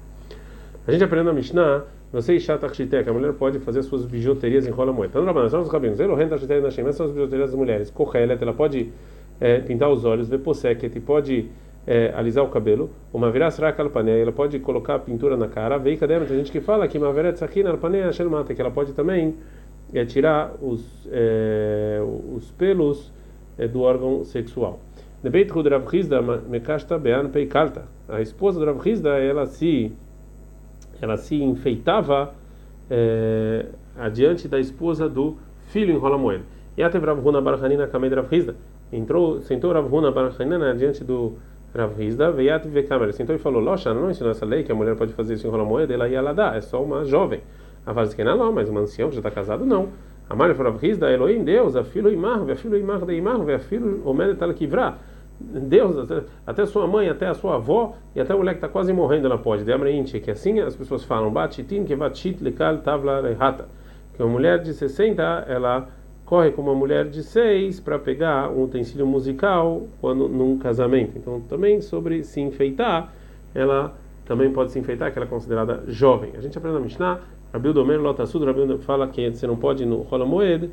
A 0.88 0.92
gente 0.92 1.04
aprende 1.04 1.26
na 1.26 1.34
Mishnah, 1.34 1.84
você 2.12 2.34
e 2.34 2.40
Shatachite, 2.40 3.04
que 3.04 3.10
a 3.10 3.14
mulher 3.14 3.34
pode 3.34 3.60
fazer 3.60 3.84
suas 3.84 4.06
bijuterias 4.06 4.66
em 4.66 4.72
rola 4.72 4.92
moeda. 4.92 5.20
Então, 5.20 5.34
nós 5.34 5.52
somos 5.52 5.70
rabinos. 5.70 6.00
Ele 6.00 6.14
renda 6.16 6.36
na 6.62 6.72
Shem, 6.72 6.92
são 6.92 7.06
as 7.06 7.12
bijuterias 7.12 7.52
das 7.52 7.56
mulheres. 7.56 7.92
Kohelet, 7.92 8.42
ela 8.42 8.54
pode 8.54 8.92
é, 9.40 9.60
pintar 9.60 9.90
os 9.92 10.04
olhos, 10.06 10.28
veposeket, 10.28 11.00
pode 11.02 11.48
é, 11.86 12.12
alisar 12.16 12.44
o 12.44 12.50
cabelo. 12.50 12.90
Uma 13.14 13.30
virá 13.30 13.52
será 13.52 13.72
calpaneia, 13.72 14.22
ela 14.22 14.32
pode 14.32 14.58
colocar 14.60 14.98
pintura 15.00 15.38
na 15.38 15.48
cara. 15.48 15.78
Vei 15.78 15.98
cadê? 15.98 16.20
Tem 16.22 16.38
gente 16.38 16.52
que 16.52 16.60
fala 16.60 16.88
que 16.88 16.98
uma 16.98 17.14
verá 17.14 17.32
tsakina 17.32 17.70
alpaneia 17.70 18.12
shelmata, 18.12 18.54
que 18.56 18.62
ela 18.62 18.72
pode 18.72 18.94
também 18.94 19.36
é, 19.94 20.06
tirar 20.06 20.54
os, 20.62 21.08
é, 21.12 22.00
os 22.36 22.52
pelos 22.52 23.12
é, 23.58 23.68
do 23.68 23.82
órgão 23.82 24.24
sexual. 24.24 24.80
Debeit 25.22 25.52
Hud 25.52 25.68
Rav 25.68 25.94
Hizda 25.94 26.22
mekashta 26.22 26.98
bean 26.98 27.30
peikalta. 27.30 27.84
A 28.08 28.22
esposa 28.22 28.60
do 28.60 28.66
Rav 28.66 28.88
Hizda, 28.88 29.18
ela 29.18 29.46
se 29.46 29.92
ela 31.02 31.18
se 31.18 31.42
enfeitava 31.42 32.34
é, 32.90 33.66
adiante 33.98 34.48
da 34.48 34.60
esposa 34.60 35.08
do 35.10 35.38
filho 35.68 35.94
em 35.94 35.98
Rolamoed. 35.98 36.44
E 36.78 36.84
até 36.84 36.98
Rav 36.98 37.26
Huna 37.26 37.42
Barhanina 37.42 37.88
Kamed 37.88 38.16
Rav 38.16 38.34
Hizda. 38.34 38.56
Entrou, 38.92 39.42
sentou 39.42 39.74
Rav 39.74 39.94
Huna 39.94 40.12
Barhanina 40.12 40.72
adiante 40.72 41.04
do 41.04 41.34
Rav 41.76 42.02
Hizda, 42.02 42.32
veiat 42.32 42.68
ve 42.68 42.84
câmera. 42.84 43.12
Sentou 43.12 43.36
e 43.36 43.40
falou: 43.40 43.62
Locha, 43.62 43.94
não 43.94 44.10
ensinou 44.10 44.32
essa 44.32 44.46
lei 44.46 44.64
que 44.64 44.72
a 44.72 44.76
mulher 44.76 44.96
pode 44.96 45.14
fazer 45.14 45.34
isso 45.34 45.46
em 45.48 45.50
Rolamoed, 45.50 45.92
ela 45.92 46.08
ia 46.08 46.22
lá 46.22 46.34
dar, 46.34 46.58
é 46.58 46.62
só 46.62 46.82
uma 46.82 47.04
jovem. 47.06 47.42
A 47.90 47.92
Vazkena 47.92 48.36
não, 48.36 48.52
mas 48.54 48.70
uma 48.70 48.82
ancião 48.82 49.10
que 49.10 49.16
já 49.16 49.20
está 49.20 49.32
casado, 49.32 49.66
não. 49.66 49.90
A 50.30 50.36
Maria 50.36 50.54
falou: 50.54 50.74
Rav 50.74 50.84
Elohim, 50.84 51.44
Deus, 51.44 51.76
a 51.76 51.84
filho 51.84 52.14
Imar, 52.14 52.48
a 52.48 52.56
filho 52.56 52.78
Imar 52.78 53.04
de 53.04 53.16
Imar, 53.16 53.42
a 53.50 53.58
filho 53.58 54.04
Omedet 54.06 54.44
al 54.44 54.54
Kivra. 54.54 54.94
Deus, 55.40 55.98
até, 55.98 56.22
até 56.46 56.66
sua 56.68 56.86
mãe, 56.86 57.10
até 57.10 57.26
a 57.26 57.34
sua 57.34 57.56
avó 57.56 57.96
e 58.16 58.22
até 58.22 58.34
a 58.34 58.38
mulher 58.38 58.52
que 58.52 58.58
está 58.58 58.68
quase 58.68 58.94
morrendo, 58.94 59.26
ela 59.26 59.40
pode. 59.40 59.64
De 59.64 60.20
que 60.20 60.30
assim 60.30 60.60
as 60.60 60.76
pessoas 60.76 61.04
falam, 61.04 61.32
batitin 61.32 61.84
que 61.84 61.96
vatit 61.96 62.44
lekal 62.44 62.78
tavla 62.78 63.22
rehata. 63.22 63.68
Que 64.14 64.22
uma 64.22 64.32
mulher 64.32 64.60
de 64.60 64.72
60, 64.72 65.24
ela 65.48 65.88
corre 66.26 66.52
com 66.52 66.62
uma 66.62 66.76
mulher 66.76 67.10
de 67.10 67.24
6 67.24 67.80
para 67.80 67.98
pegar 67.98 68.52
um 68.52 68.66
utensílio 68.66 69.08
musical 69.08 69.88
quando 70.00 70.30
num 70.30 70.60
casamento. 70.60 71.18
Então, 71.18 71.42
também 71.42 71.82
sobre 71.82 72.24
se 72.24 72.40
enfeitar, 72.40 73.12
ela 73.56 73.96
também 74.30 74.52
pode 74.54 74.72
se 74.72 74.78
enfeitar, 74.78 75.12
que 75.12 75.18
ela 75.18 75.26
é 75.26 75.30
considerada 75.30 75.86
jovem. 75.88 76.34
A 76.38 76.42
gente 76.42 76.56
aprende 76.56 76.78
na 76.78 76.84
Mishnah, 76.84 77.20
Rabiu 77.52 77.74
Domer 77.74 78.00
Lotasud, 78.00 78.46
Rabiu 78.46 78.78
fala 78.80 79.08
que 79.08 79.32
você 79.32 79.48
não 79.48 79.56
pode 79.56 79.86
no 79.86 80.02
Rola 80.04 80.26
Moed 80.26 80.70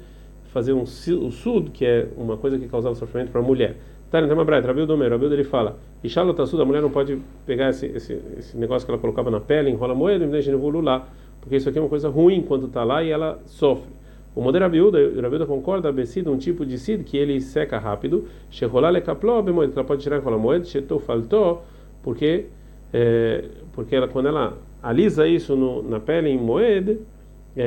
fazer 0.47 0.73
um, 0.73 0.83
um 0.83 1.31
sud, 1.31 1.71
que 1.71 1.85
é 1.85 2.09
uma 2.17 2.37
coisa 2.37 2.59
que 2.59 2.69
causava 2.69 2.95
sofrimento 2.95 3.31
para 3.31 3.41
a 3.41 3.45
mulher. 3.45 3.77
Tá, 4.11 4.23
tem 4.23 4.33
uma 4.33 4.45
braita, 4.45 4.69
Rabiu 4.69 4.87
Domer, 4.87 5.11
Rabiu 5.11 5.33
ele 5.33 5.45
fala, 5.45 5.79
e 6.03 6.09
Shalotasud, 6.09 6.63
a 6.63 6.65
mulher 6.65 6.81
não 6.81 6.91
pode 6.91 7.19
pegar 7.45 7.71
esse, 7.71 7.87
esse, 7.87 8.21
esse, 8.39 8.57
negócio 8.57 8.87
que 8.87 8.93
ela 8.93 9.01
colocava 9.01 9.31
na 9.31 9.41
pele, 9.41 9.71
enrola 9.71 9.95
moeda 9.95 10.25
e 10.25 10.29
deixa 10.29 10.55
lá, 10.83 11.09
porque 11.41 11.57
isso 11.57 11.69
aqui 11.69 11.79
é 11.79 11.83
uma 11.83 11.89
coisa 11.89 12.09
ruim 12.09 12.43
quando 12.43 12.67
está 12.67 12.85
lá 12.85 13.03
e 13.03 13.11
ela 13.11 13.41
sofre. 13.47 13.91
O 14.35 14.43
modelo 14.43 14.65
Rabiuda, 14.65 14.99
Rabiuda 15.21 15.47
concorda, 15.47 15.91
Bessid, 15.91 16.29
um 16.29 16.37
tipo 16.37 16.65
de 16.65 16.79
sid 16.79 17.05
que 17.05 17.17
ele 17.17 17.41
seca 17.41 17.79
rápido, 17.79 18.27
Sheholá 18.51 18.91
lekapló, 18.91 19.41
bemoed, 19.43 19.73
ela 19.73 19.85
pode 19.85 20.03
tirar 20.03 20.21
moeda, 20.23 20.65
Shetou 20.65 21.01
faltou, 21.01 21.65
porque, 22.03 22.47
é, 22.93 23.45
porque 23.73 23.97
ela, 23.97 24.07
quando 24.07 24.29
ela 24.29 24.57
alisa 24.89 25.27
isso 25.27 25.57
no, 25.57 25.83
na 25.83 25.99
pele 25.99 26.29
em 26.29 26.39
moeda, 26.39 26.97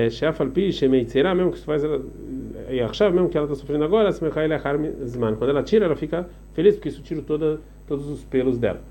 Sheafalpi, 0.10 0.72
Shemeitzerá, 0.72 1.36
mesmo 1.36 1.52
que 1.52 1.58
isso 1.58 1.66
faz 1.66 1.84
ela, 1.84 2.02
e 2.70 2.80
achava 2.80 3.14
mesmo 3.14 3.28
que 3.28 3.38
ela 3.38 3.46
está 3.46 3.56
sofrendo 3.56 3.84
agora, 3.84 4.10
quando 4.14 5.50
ela 5.50 5.64
tira, 5.64 5.86
ela 5.86 5.96
fica 5.96 6.30
feliz, 6.54 6.76
porque 6.76 6.90
isso 6.90 7.02
tira 7.02 7.22
toda, 7.22 7.60
todos 7.88 8.08
os 8.08 8.24
pelos 8.24 8.58
dela. 8.58 8.82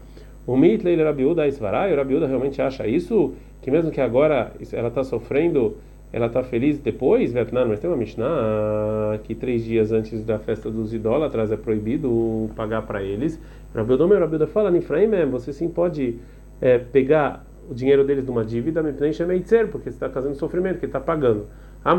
O 0.47 0.57
Mitlei 0.57 0.97
Rabiuda 0.97 1.47
Isvarai, 1.47 1.93
o 1.93 1.97
Rabiuda 1.97 2.27
realmente 2.27 2.61
acha 2.61 2.87
isso, 2.87 3.33
que 3.63 3.71
mesmo 3.71 3.91
que 3.91 4.01
agora 4.01 4.53
ela 4.73 4.89
está 4.89 5.05
sofrendo, 5.05 5.77
ela 6.13 6.27
está 6.27 6.43
feliz 6.43 6.79
depois, 6.81 7.33
Vietnã, 7.33 7.65
mas 7.65 7.81
tem 7.81 7.89
uma 7.89 7.97
Mishnah 7.97 9.21
que 9.25 9.35
três 9.35 9.65
dias 9.65 9.93
antes 9.93 10.25
da 10.25 10.39
festa 10.39 10.71
dos 10.71 10.93
idólatras 10.93 11.53
é 11.53 11.57
proibido 11.57 12.51
pagar 12.57 12.83
para 12.83 13.03
eles. 13.03 13.41
Rabiuda, 13.75 14.07
meu 14.07 14.19
Rabiuda 14.19 14.47
fala, 14.47 14.71
Nifraim, 14.71 15.09
você 15.31 15.53
sim 15.53 15.69
pode 15.69 16.17
é, 16.61 16.79
pegar 16.79 17.47
o 17.69 17.75
dinheiro 17.75 18.05
deles 18.05 18.25
numa 18.25 18.45
dívida, 18.45 18.83
porque 18.83 19.91
você 19.91 19.97
está 19.97 20.09
fazendo 20.09 20.35
sofrimento, 20.35 20.79
que 20.79 20.87
está 20.87 20.99
pagando. 20.99 21.47
É, 21.85 21.91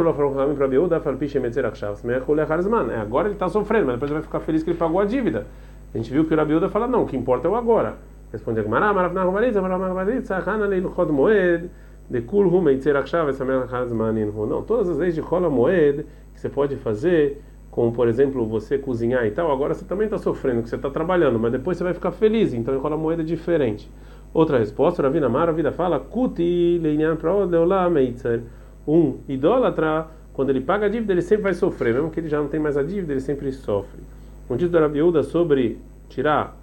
agora 2.99 3.27
ele 3.27 3.35
está 3.35 3.47
sofrendo, 3.47 3.85
mas 3.85 3.95
depois 3.95 4.11
vai 4.11 4.21
ficar 4.21 4.39
feliz 4.39 4.63
que 4.63 4.71
ele 4.71 4.77
pagou 4.77 4.99
a 4.99 5.05
dívida. 5.05 5.45
A 5.93 5.97
gente 5.97 6.11
viu 6.11 6.25
que 6.25 6.33
o 6.33 6.37
Rabiuda 6.37 6.69
fala, 6.69 6.87
não, 6.87 7.03
o 7.03 7.05
que 7.05 7.15
importa 7.15 7.47
é 7.47 7.51
o 7.51 7.55
agora. 7.55 7.95
Responde 8.31 8.59
Agmará, 8.59 8.93
Não, 14.47 14.61
todas 14.63 14.89
as 14.89 14.97
leis 14.97 15.15
de 15.15 15.21
Rola 15.21 15.49
Moed 15.49 16.05
que 16.33 16.39
você 16.39 16.49
pode 16.49 16.75
fazer, 16.77 17.41
como 17.69 17.91
por 17.91 18.07
exemplo 18.07 18.45
você 18.45 18.77
cozinhar 18.77 19.25
e 19.25 19.31
tal, 19.31 19.51
agora 19.51 19.73
você 19.73 19.85
também 19.85 20.05
está 20.05 20.17
sofrendo, 20.17 20.63
que 20.63 20.69
você 20.69 20.75
está 20.75 20.89
trabalhando, 20.89 21.37
mas 21.37 21.51
depois 21.51 21.77
você 21.77 21.83
vai 21.83 21.93
ficar 21.93 22.11
feliz, 22.11 22.53
então 22.53 22.77
Rola 22.79 22.97
Moed 22.97 23.21
é 23.21 23.23
diferente. 23.25 23.91
Outra 24.33 24.59
resposta, 24.59 25.01
Ravina 25.01 25.27
Mara, 25.27 25.51
a 25.51 25.53
vida 25.53 25.71
fala, 25.71 25.99
Kuti 25.99 26.79
leinyan. 26.79 27.17
Um 28.87 29.17
idólatra, 29.27 30.07
quando 30.33 30.51
ele 30.51 30.61
paga 30.61 30.85
a 30.85 30.89
dívida, 30.89 31.13
ele 31.13 31.21
sempre 31.21 31.43
vai 31.43 31.53
sofrer, 31.53 31.93
mesmo 31.93 32.11
que 32.11 32.19
ele 32.19 32.29
já 32.29 32.39
não 32.39 32.47
tem 32.47 32.59
mais 32.59 32.77
a 32.77 32.83
dívida, 32.83 33.13
ele 33.13 33.21
sempre 33.21 33.51
sofre. 33.51 34.01
Um 34.49 34.55
dito 34.55 34.71
da 34.71 34.81
Rabiúda 34.81 35.23
sobre 35.23 35.79
tirar 36.09 36.55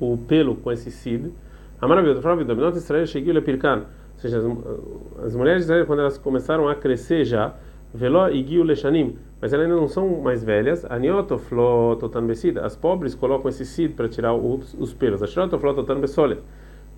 o 0.00 0.16
pelo 0.16 0.54
com 0.56 0.70
esse 0.70 0.90
sid. 0.90 1.32
A 1.80 1.88
maravilha, 1.88 2.20
fala 2.20 2.36
não 2.36 2.68
Israel 2.78 3.06
cheguei 3.06 3.36
a 3.36 3.42
pirkan. 3.42 3.84
Ou 4.14 4.20
seja, 4.20 4.38
as, 4.38 5.24
as 5.26 5.36
mulheres 5.36 5.66
de 5.66 5.84
quando 5.84 6.00
elas 6.00 6.18
começaram 6.18 6.68
a 6.68 6.74
crescer 6.74 7.24
já, 7.24 7.54
veló 7.92 8.28
e 8.28 8.42
guio 8.42 8.62
lechanim, 8.62 9.16
mas 9.40 9.52
elas 9.52 9.66
ainda 9.66 9.76
não 9.76 9.88
são 9.88 10.20
mais 10.20 10.44
velhas. 10.44 10.84
Anioto 10.84 11.38
flototan 11.38 12.26
besida. 12.26 12.64
As 12.64 12.76
pobres 12.76 13.14
colocam 13.14 13.48
esse 13.48 13.64
sid 13.64 13.94
para 13.94 14.08
tirar 14.08 14.34
os, 14.34 14.74
os 14.74 14.92
pelos. 14.92 15.22
Ashroto 15.22 15.58
flototan 15.58 16.00
besolet 16.00 16.40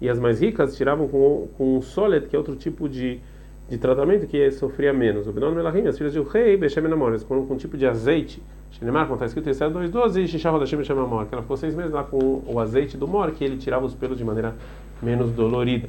e 0.02 0.08
as 0.08 0.18
mais 0.18 0.40
ricas 0.40 0.76
tiravam 0.76 1.06
com, 1.06 1.46
com 1.56 1.76
um 1.76 1.80
solet, 1.80 2.26
que 2.26 2.34
é 2.34 2.38
outro 2.38 2.56
tipo 2.56 2.88
de, 2.88 3.20
de 3.68 3.78
tratamento 3.78 4.26
que 4.26 4.50
sofria 4.50 4.92
menos. 4.92 5.28
O 5.28 5.32
Benon 5.32 5.52
Melahim, 5.52 5.86
as 5.86 5.96
filhas 5.96 6.12
do 6.12 6.24
rei, 6.24 6.56
Bechem 6.56 6.82
Namor, 6.82 7.16
com, 7.24 7.36
um 7.36 7.56
tipo 7.56 7.76
de 7.76 7.86
azeite. 7.86 8.42
Shinemar, 8.72 9.04
como 9.04 9.14
está 9.14 9.26
escrito 9.26 9.48
em 9.48 9.52
2.12, 9.52 10.24
e 10.24 10.26
Shishah 10.26 10.50
Rodashim 10.50 10.76
Bechem 10.76 10.96
Namor, 10.96 11.26
que 11.26 11.34
ela 11.34 11.42
ficou 11.42 11.56
seis 11.56 11.72
meses 11.72 11.92
lá 11.92 12.02
com 12.02 12.42
o 12.44 12.58
azeite 12.58 12.96
do 12.96 13.06
mor, 13.06 13.30
que 13.30 13.44
ele 13.44 13.56
tirava 13.56 13.86
os 13.86 13.94
pelos 13.94 14.18
de 14.18 14.24
maneira 14.24 14.56
menos 15.00 15.30
dolorida. 15.30 15.88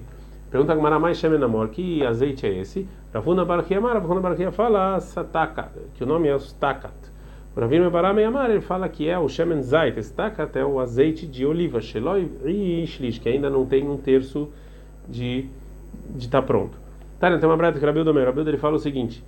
Pergunta 0.51 0.75
Gamara 0.75 0.99
mais 0.99 1.17
Shem 1.17 1.31
Namor, 1.31 1.69
que 1.69 2.05
azeite 2.05 2.45
é 2.45 2.53
esse? 2.59 2.87
Ravuna 3.11 3.43
Barquia 3.43 3.81
Mara, 3.81 3.97
Ravuna 3.97 4.21
Barquia 4.21 4.51
fala 4.51 4.99
Sataka, 4.99 5.71
que 5.95 6.03
o 6.03 6.05
nome 6.05 6.27
é 6.27 6.35
os 6.35 6.53
Ravina 7.55 7.87
Baram 7.87 8.19
Yamar, 8.19 8.49
ele 8.49 8.61
fala 8.61 8.89
que 8.89 9.07
é 9.07 9.17
o 9.17 9.29
Shemen 9.29 9.61
Zait, 9.61 9.99
estaca 9.99 10.41
até 10.41 10.65
o 10.65 10.79
azeite 10.79 11.27
de 11.27 11.45
oliva, 11.45 11.79
Sheloi 11.79 12.27
e 12.45 12.85
Shlish, 12.87 13.19
que 13.19 13.29
ainda 13.29 13.47
não 13.47 13.63
tem 13.63 13.87
um 13.87 13.95
terço 13.95 14.49
de 15.07 15.45
estar 16.17 16.41
tá 16.41 16.47
pronto. 16.47 16.75
Tá, 17.19 17.31
então 17.31 17.49
uma 17.49 17.55
brata 17.55 17.77
que 17.77 17.85
Rabiu 17.85 18.03
Domer, 18.03 18.25
Rabiu 18.25 18.47
ele 18.47 18.57
fala 18.57 18.75
o 18.75 18.79
seguinte: 18.79 19.23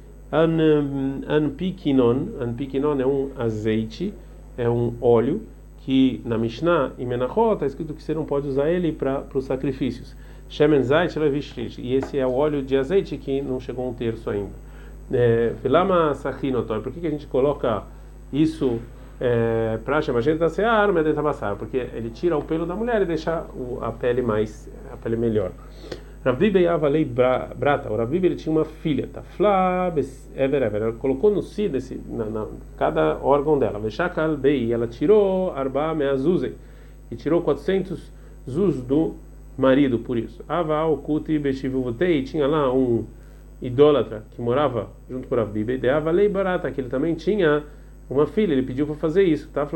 Anpikinon, 1.28 2.30
Anpikinon 2.42 3.00
é 3.00 3.06
um 3.06 3.30
azeite, 3.38 4.12
é 4.58 4.68
um 4.68 4.96
óleo 5.00 5.44
que 5.80 6.20
na 6.26 6.36
Mishnah 6.36 6.94
e 6.98 7.06
Menachot 7.06 7.54
está 7.54 7.68
escrito 7.68 7.94
que 7.94 8.02
você 8.02 8.16
não 8.16 8.26
pode 8.26 8.48
usar 8.48 8.72
ele 8.72 8.92
para 8.92 9.24
os 9.36 9.46
sacrifícios. 9.46 10.16
Shemen 10.50 10.82
Zait, 10.82 11.12
Shlish, 11.12 11.80
e 11.80 11.94
esse 11.94 12.18
é 12.18 12.26
o 12.26 12.34
óleo 12.34 12.64
de 12.64 12.76
azeite 12.76 13.18
que 13.18 13.40
não 13.40 13.60
chegou 13.60 13.88
um 13.88 13.94
terço 13.94 14.32
ainda. 14.32 14.66
Filama 15.62 16.10
é, 16.10 16.14
Sachinotor, 16.16 16.82
por 16.82 16.92
que, 16.92 17.00
que 17.00 17.08
a 17.08 17.12
gente 17.12 17.28
coloca 17.28 17.84
isso 18.42 18.80
é, 19.20 19.80
para 19.84 20.02
chamar 20.02 20.22
gente 20.22 20.40
da 20.40 20.50
seara, 20.50 20.92
mas 20.92 21.04
dentro 21.04 21.24
passar, 21.24 21.56
porque 21.56 21.78
ele 21.78 22.10
tira 22.10 22.38
o 22.38 22.44
pelo 22.44 22.66
da 22.66 22.76
mulher 22.76 23.02
e 23.02 23.06
deixa 23.06 23.46
o, 23.54 23.80
a 23.82 23.92
pele 23.92 24.22
mais 24.22 24.70
a 24.92 24.98
pele 24.98 25.16
melhor. 25.16 25.52
Ravibe 26.24 26.60
Yavalei 26.60 27.06
Brata, 27.06 27.92
o 27.92 27.96
Ravibe 27.96 28.26
ele 28.26 28.36
tinha 28.36 28.52
uma 28.52 28.66
filha, 28.66 29.08
tá? 29.14 29.22
Flabes 29.22 30.28
Ever 30.36 30.64
Ever, 30.64 30.82
ela 30.82 30.94
colocou 30.94 31.30
no 31.30 31.44
si 31.44 31.70
desse, 31.70 32.02
na, 32.10 32.26
na, 32.26 32.48
cada 32.78 33.20
órgão 33.22 33.60
dela, 33.60 33.78
Veshakal 33.80 34.36
Bei, 34.36 34.74
ela 34.74 34.88
tirou 34.88 35.54
Arba 35.54 35.94
Meazuzei, 35.94 36.56
e 37.12 37.16
tirou 37.16 37.42
400 37.42 38.12
zuz 38.50 38.82
do 38.82 39.14
marido 39.56 40.00
por 40.00 40.18
isso. 40.18 40.44
Ava 40.50 40.84
Okuti 40.86 41.38
Beshivuvutei, 41.38 42.24
tinha 42.24 42.48
lá 42.48 42.74
um 42.74 43.06
idólatra 43.62 44.24
que 44.32 44.42
morava 44.42 44.90
junto 45.08 45.28
com 45.28 45.36
o 45.36 45.38
Ravibe, 45.38 45.78
de 45.78 45.90
Avalei 45.90 46.28
Barata, 46.28 46.72
que 46.72 46.82
ele 46.82 46.90
também 46.90 47.14
tinha 47.14 47.64
uma 48.10 48.28
filha, 48.28 48.54
ele 48.54 48.64
pediu 48.64 48.86
para 48.86 48.96
fazer 48.96 49.24
isso, 49.24 49.50
tá? 49.50 49.68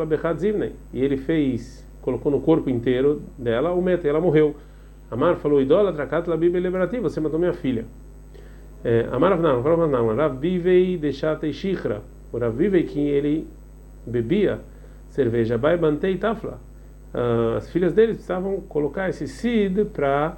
E 0.94 1.02
ele 1.02 1.18
fez, 1.18 1.86
colocou 2.02 2.32
no 2.32 2.42
corpo 2.42 2.70
inteiro 2.70 3.22
dela 3.38 3.72
o 3.72 3.82
meta, 3.82 4.06
e 4.06 4.10
ela 4.10 4.22
morreu. 4.22 4.56
Amar 5.10 5.38
falou: 5.38 5.62
idólatra, 5.62 6.08
la 6.28 6.38
Bíblia 6.38 6.62
liberativa, 6.62 7.10
você 7.10 7.20
matou 7.20 7.40
minha 7.40 7.54
filha. 7.54 7.86
É, 8.84 9.08
Amar 9.12 9.38
não, 9.40 9.64
falou 9.64 9.88
não, 9.88 10.16
Ravivei 10.16 10.98
deixate 10.98 11.52
shikra. 11.52 12.02
O 12.32 12.38
Ravivei 12.38 12.84
que 12.84 13.00
ele 13.00 13.48
bebia 14.06 14.60
cerveja, 15.10 15.58
bai 15.58 15.78
bantei 15.78 16.18
tafla. 16.18 16.60
Uh, 17.14 17.58
as 17.58 17.70
filhas 17.72 17.92
dele 17.92 18.14
precisavam 18.14 18.62
colocar 18.62 19.10
esse 19.10 19.28
sid 19.28 19.86
para 19.86 20.38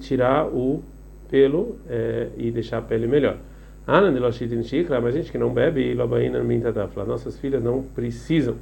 tirar 0.00 0.46
o 0.46 0.82
pelo 1.28 1.76
é, 1.88 2.28
e 2.36 2.50
deixar 2.50 2.78
a 2.78 2.82
pele 2.82 3.06
melhor. 3.06 3.36
Mas 5.00 5.14
gente 5.14 5.30
que 5.30 5.38
não 5.38 5.52
bebe 5.52 5.94
Mintadafla. 6.44 7.04
Nossas 7.04 7.38
filhas 7.38 7.62
não 7.62 7.82
precisam, 7.82 8.56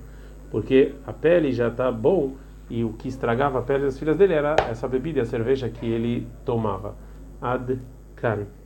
porque 0.51 0.95
a 1.07 1.13
pele 1.13 1.53
já 1.53 1.69
está 1.69 1.91
bom 1.93 2.37
e 2.69 2.85
o 2.85 2.93
que 2.95 3.09
estragava 3.09 3.59
a 3.59 3.63
pele 3.63 3.85
das 3.85 3.99
filhas 3.99 4.17
dele 4.17 4.35
era 4.35 4.57
essa 4.69 4.89
bebida, 4.89 5.23
a 5.23 5.27
cerveja 5.27 5.69
que 5.69 5.87
ele 5.87 6.27
tomava. 6.45 6.95
Ad. 7.41 7.79